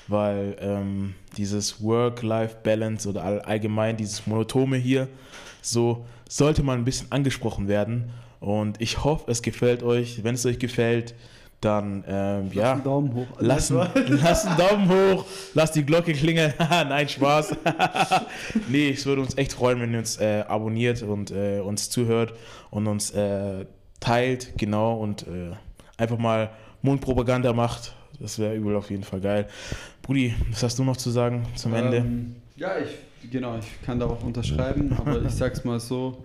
weil 0.08 0.56
ähm, 0.60 1.14
dieses 1.36 1.82
Work-Life-Balance 1.82 3.08
oder 3.08 3.24
all, 3.24 3.40
allgemein 3.40 3.96
dieses 3.96 4.26
Monotome 4.26 4.76
hier, 4.76 5.08
so 5.62 6.04
sollte 6.28 6.62
mal 6.62 6.76
ein 6.76 6.84
bisschen 6.84 7.10
angesprochen 7.10 7.68
werden. 7.68 8.10
Und 8.40 8.80
ich 8.80 9.04
hoffe, 9.04 9.30
es 9.30 9.40
gefällt 9.42 9.82
euch. 9.82 10.24
Wenn 10.24 10.34
es 10.34 10.44
euch 10.44 10.58
gefällt, 10.58 11.14
dann 11.60 12.02
ähm, 12.08 12.50
ja, 12.52 12.72
einen 12.72 12.82
Daumen 12.82 13.14
hoch. 13.14 13.26
Lasst, 13.38 13.70
einen- 13.70 14.18
lasst 14.20 14.46
einen 14.48 14.56
Daumen 14.58 14.88
hoch, 14.90 15.24
lasst 15.54 15.76
die 15.76 15.84
Glocke 15.86 16.12
klingeln. 16.12 16.52
Nein, 16.58 17.08
Spaß. 17.08 17.54
nee, 18.68 18.90
es 18.90 19.06
würde 19.06 19.22
uns 19.22 19.36
echt 19.38 19.52
freuen, 19.52 19.80
wenn 19.80 19.92
ihr 19.92 20.00
uns 20.00 20.16
äh, 20.18 20.42
abonniert 20.48 21.02
und 21.02 21.30
äh, 21.30 21.60
uns 21.60 21.88
zuhört 21.88 22.34
und 22.70 22.88
uns 22.88 23.12
äh, 23.12 23.64
teilt, 24.02 24.52
genau, 24.58 24.98
und 24.98 25.26
äh, 25.26 25.52
einfach 25.96 26.18
mal 26.18 26.50
Mundpropaganda 26.82 27.52
macht. 27.52 27.94
Das 28.20 28.38
wäre 28.38 28.54
übel 28.56 28.76
auf 28.76 28.90
jeden 28.90 29.04
Fall 29.04 29.20
geil. 29.20 29.48
Brudi, 30.02 30.34
was 30.50 30.62
hast 30.62 30.78
du 30.78 30.84
noch 30.84 30.96
zu 30.96 31.10
sagen 31.10 31.46
zum 31.54 31.72
Ende? 31.74 31.98
Ähm, 31.98 32.36
ja, 32.56 32.72
ich, 32.78 33.30
genau, 33.30 33.58
ich 33.58 33.66
kann 33.86 33.98
da 33.98 34.06
auch 34.06 34.22
unterschreiben, 34.22 34.92
aber 34.98 35.22
ich 35.22 35.30
sag's 35.32 35.64
mal 35.64 35.80
so, 35.80 36.22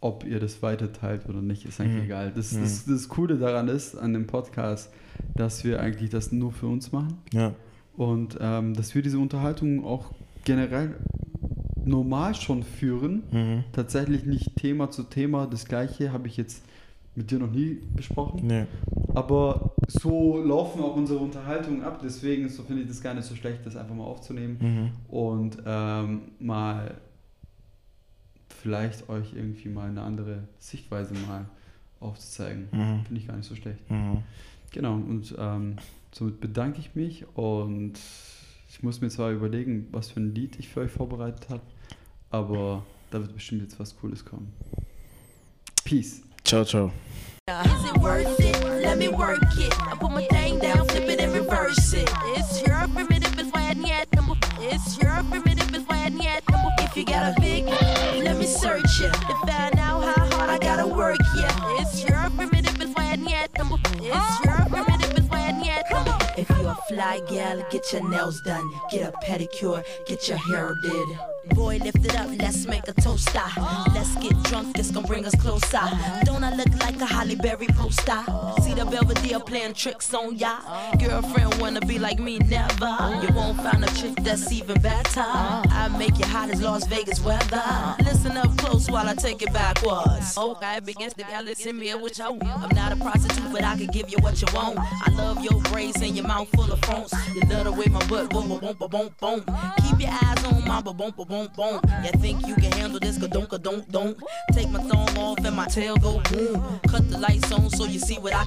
ob 0.00 0.24
ihr 0.24 0.38
das 0.40 0.62
weiterteilt 0.62 1.28
oder 1.28 1.40
nicht, 1.40 1.64
ist 1.64 1.80
eigentlich 1.80 1.96
Mhm. 1.98 2.04
egal. 2.04 2.32
Das, 2.34 2.52
Mhm. 2.52 2.62
das, 2.62 2.84
das 2.84 3.08
Coole 3.08 3.36
daran 3.36 3.68
ist, 3.68 3.96
an 3.96 4.12
dem 4.12 4.26
Podcast, 4.26 4.90
dass 5.34 5.64
wir 5.64 5.80
eigentlich 5.80 6.10
das 6.10 6.32
nur 6.32 6.52
für 6.52 6.66
uns 6.66 6.92
machen 6.92 7.18
Ja. 7.32 7.54
und 7.96 8.36
ähm, 8.40 8.74
dass 8.74 8.94
wir 8.94 9.02
diese 9.02 9.18
Unterhaltung 9.18 9.84
auch 9.84 10.12
generell 10.44 10.94
normal 11.86 12.34
schon 12.34 12.62
führen. 12.62 13.22
Mhm. 13.30 13.64
Tatsächlich 13.72 14.24
nicht 14.24 14.56
Thema 14.56 14.90
zu 14.90 15.04
Thema. 15.04 15.46
Das 15.46 15.64
gleiche 15.66 16.12
habe 16.12 16.28
ich 16.28 16.36
jetzt 16.36 16.62
mit 17.14 17.30
dir 17.30 17.38
noch 17.38 17.50
nie 17.50 17.78
besprochen. 17.94 18.46
Nee. 18.46 18.66
Aber 19.14 19.72
so 19.88 20.38
laufen 20.42 20.82
auch 20.82 20.96
unsere 20.96 21.18
Unterhaltungen 21.18 21.82
ab. 21.82 22.00
Deswegen 22.02 22.48
so 22.48 22.62
finde 22.62 22.82
ich 22.82 22.88
das 22.88 23.00
gar 23.02 23.14
nicht 23.14 23.24
so 23.26 23.34
schlecht, 23.34 23.64
das 23.64 23.76
einfach 23.76 23.94
mal 23.94 24.04
aufzunehmen 24.04 24.58
Mhm. 24.60 24.90
und 25.16 25.56
ähm, 25.64 26.20
mal 26.38 26.94
vielleicht 28.48 29.08
euch 29.08 29.32
irgendwie 29.34 29.68
mal 29.68 29.88
eine 29.88 30.02
andere 30.02 30.44
Sichtweise 30.58 31.14
mal 31.26 31.46
aufzuzeigen. 32.00 32.68
Mhm. 32.72 33.04
Finde 33.06 33.20
ich 33.20 33.26
gar 33.26 33.36
nicht 33.36 33.48
so 33.48 33.54
schlecht. 33.54 33.90
Mhm. 33.90 34.18
Genau, 34.72 34.94
und 34.94 35.34
ähm, 35.38 35.76
somit 36.12 36.40
bedanke 36.40 36.80
ich 36.80 36.94
mich 36.94 37.24
und 37.34 37.94
ich 38.68 38.82
muss 38.82 39.00
mir 39.00 39.08
zwar 39.08 39.30
überlegen, 39.30 39.86
was 39.92 40.10
für 40.10 40.20
ein 40.20 40.34
Lied 40.34 40.58
ich 40.58 40.68
für 40.68 40.80
euch 40.80 40.90
vorbereitet 40.90 41.48
habe, 41.48 41.62
aber 42.30 42.82
da 43.10 43.18
wird 43.18 43.34
bestimmt 43.34 43.62
jetzt 43.62 43.78
was 43.78 43.94
Cooles 43.96 44.24
kommen. 44.24 44.52
Peace. 45.84 46.22
Ciao, 46.44 46.64
ciao. 46.64 46.90
Is 47.48 47.84
it 47.84 47.96
worth 47.98 48.40
it? 48.40 48.64
Let 48.82 48.98
me 48.98 49.08
work 49.08 49.40
it. 49.56 49.72
I 49.80 49.94
put 49.96 50.10
my 50.10 50.26
thing 50.26 50.58
down, 50.58 50.86
flip 50.88 51.08
it 51.08 51.20
and 51.20 51.32
reverse 51.32 51.92
it. 51.92 52.10
It's 52.36 52.60
your 52.66 52.88
primitive 52.88 53.38
is 53.38 53.52
why 53.52 53.72
yet. 53.72 54.08
It's 54.58 54.98
your 54.98 55.22
primitive 55.30 55.74
is 55.74 55.82
why 55.86 56.08
yet. 56.08 56.42
If 56.80 56.96
you 56.96 57.04
got 57.04 57.36
a 57.36 57.40
big, 57.40 57.66
let 57.66 58.36
me 58.36 58.46
search 58.46 59.00
it 59.00 59.12
to 59.12 59.34
find 59.46 59.78
out 59.78 60.02
how 60.02 60.26
hard 60.36 60.50
I 60.50 60.58
gotta 60.58 60.86
work. 60.86 61.18
Yeah, 61.36 61.80
it's 61.80 62.02
your 62.08 62.28
primitive 62.30 62.80
is 62.80 62.92
why 62.94 63.14
yet. 63.14 63.50
It's 63.54 64.44
your 64.44 64.66
primitive 64.68 65.18
is 65.18 65.28
why 65.30 65.54
yet. 65.62 65.86
If 66.36 66.50
you're 66.50 66.70
a 66.70 66.76
fly 66.88 67.20
gal, 67.28 67.64
get 67.70 67.92
your 67.92 68.08
nails 68.08 68.40
done, 68.40 68.68
get 68.90 69.14
a 69.14 69.16
pedicure, 69.24 69.84
get 70.06 70.26
your 70.28 70.38
hair 70.38 70.74
did. 70.82 71.08
Boy, 71.54 71.78
lift 71.82 72.04
it 72.04 72.14
up, 72.16 72.28
let's 72.38 72.66
make 72.66 72.86
a 72.88 72.92
toast. 72.92 73.28
ah. 73.34 73.90
Let's 73.94 74.14
get 74.16 74.40
drunk, 74.44 74.76
this 74.76 74.90
gon' 74.90 75.04
bring 75.04 75.24
us 75.24 75.34
closer. 75.36 75.80
Don't 76.24 76.44
I 76.44 76.54
look 76.54 76.68
like 76.80 77.00
a 77.00 77.06
Holly 77.06 77.36
Berry 77.36 77.66
poster? 77.68 78.22
See 78.62 78.74
the 78.74 78.84
Belvedere 78.84 79.40
playing 79.40 79.74
tricks 79.74 80.12
on 80.12 80.36
ya. 80.36 80.58
Girlfriend 80.98 81.54
wanna 81.60 81.80
be 81.80 81.98
like 81.98 82.18
me, 82.18 82.38
never. 82.38 82.96
You 83.22 83.28
won't 83.34 83.60
find 83.62 83.84
a 83.84 83.88
chick 83.94 84.14
that's 84.22 84.52
even 84.52 84.80
better. 84.80 85.20
I 85.24 85.88
make 85.98 86.18
you 86.18 86.26
hot 86.26 86.50
as 86.50 86.60
Las 86.62 86.86
Vegas 86.86 87.20
weather. 87.20 87.62
Listen 88.04 88.36
up 88.36 88.56
close 88.58 88.90
while 88.90 89.08
I 89.08 89.14
take 89.14 89.42
it 89.42 89.52
backwards. 89.52 90.36
Okay, 90.36 90.80
begins 90.84 91.14
to 91.14 91.24
y'all 91.30 91.42
listen 91.44 91.78
me 91.78 91.94
what 91.94 92.18
you 92.18 92.24
want. 92.24 92.42
I'm 92.44 92.74
not 92.74 92.92
a 92.92 92.96
prostitute, 92.96 93.52
but 93.52 93.64
I 93.64 93.76
can 93.76 93.86
give 93.86 94.10
you 94.10 94.18
what 94.20 94.40
you 94.42 94.48
want. 94.54 94.78
I 94.78 95.10
love 95.12 95.42
your 95.44 95.60
braids 95.62 96.02
and 96.02 96.16
your 96.16 96.26
mouth 96.26 96.48
full 96.50 96.70
of 96.72 96.80
phones. 96.80 97.12
You 97.34 97.42
love 97.48 97.64
the 97.64 97.72
way 97.72 97.86
my 97.90 98.04
butt 98.06 98.30
boom, 98.30 98.48
boom, 98.48 98.60
boom, 98.60 98.88
boom, 98.90 99.14
boom. 99.20 99.44
Keep 99.88 100.00
your 100.00 100.10
eyes 100.10 100.44
on 100.44 100.64
my 100.66 100.80
boom, 100.82 100.96
boom, 100.96 101.12
boom, 101.16 101.26
boom. 101.44 101.80
You 102.04 102.12
think 102.20 102.46
you 102.46 102.54
can 102.54 102.72
handle 102.72 103.00
this? 103.00 103.18
Ka 103.18 103.26
don't, 103.26 103.48
ka 103.48 103.58
don't, 103.58 103.90
don't. 103.90 104.16
Take 104.52 104.70
my 104.70 104.80
thumb 104.80 105.18
off 105.18 105.38
and 105.44 105.54
my 105.54 105.66
tail 105.66 105.96
go 105.96 106.20
boom. 106.30 106.80
Cut 106.88 107.08
the 107.10 107.18
lights 107.18 107.52
on 107.52 107.68
so 107.70 107.84
you 107.84 107.98
see 107.98 108.18
what 108.18 108.34
I 108.34 108.44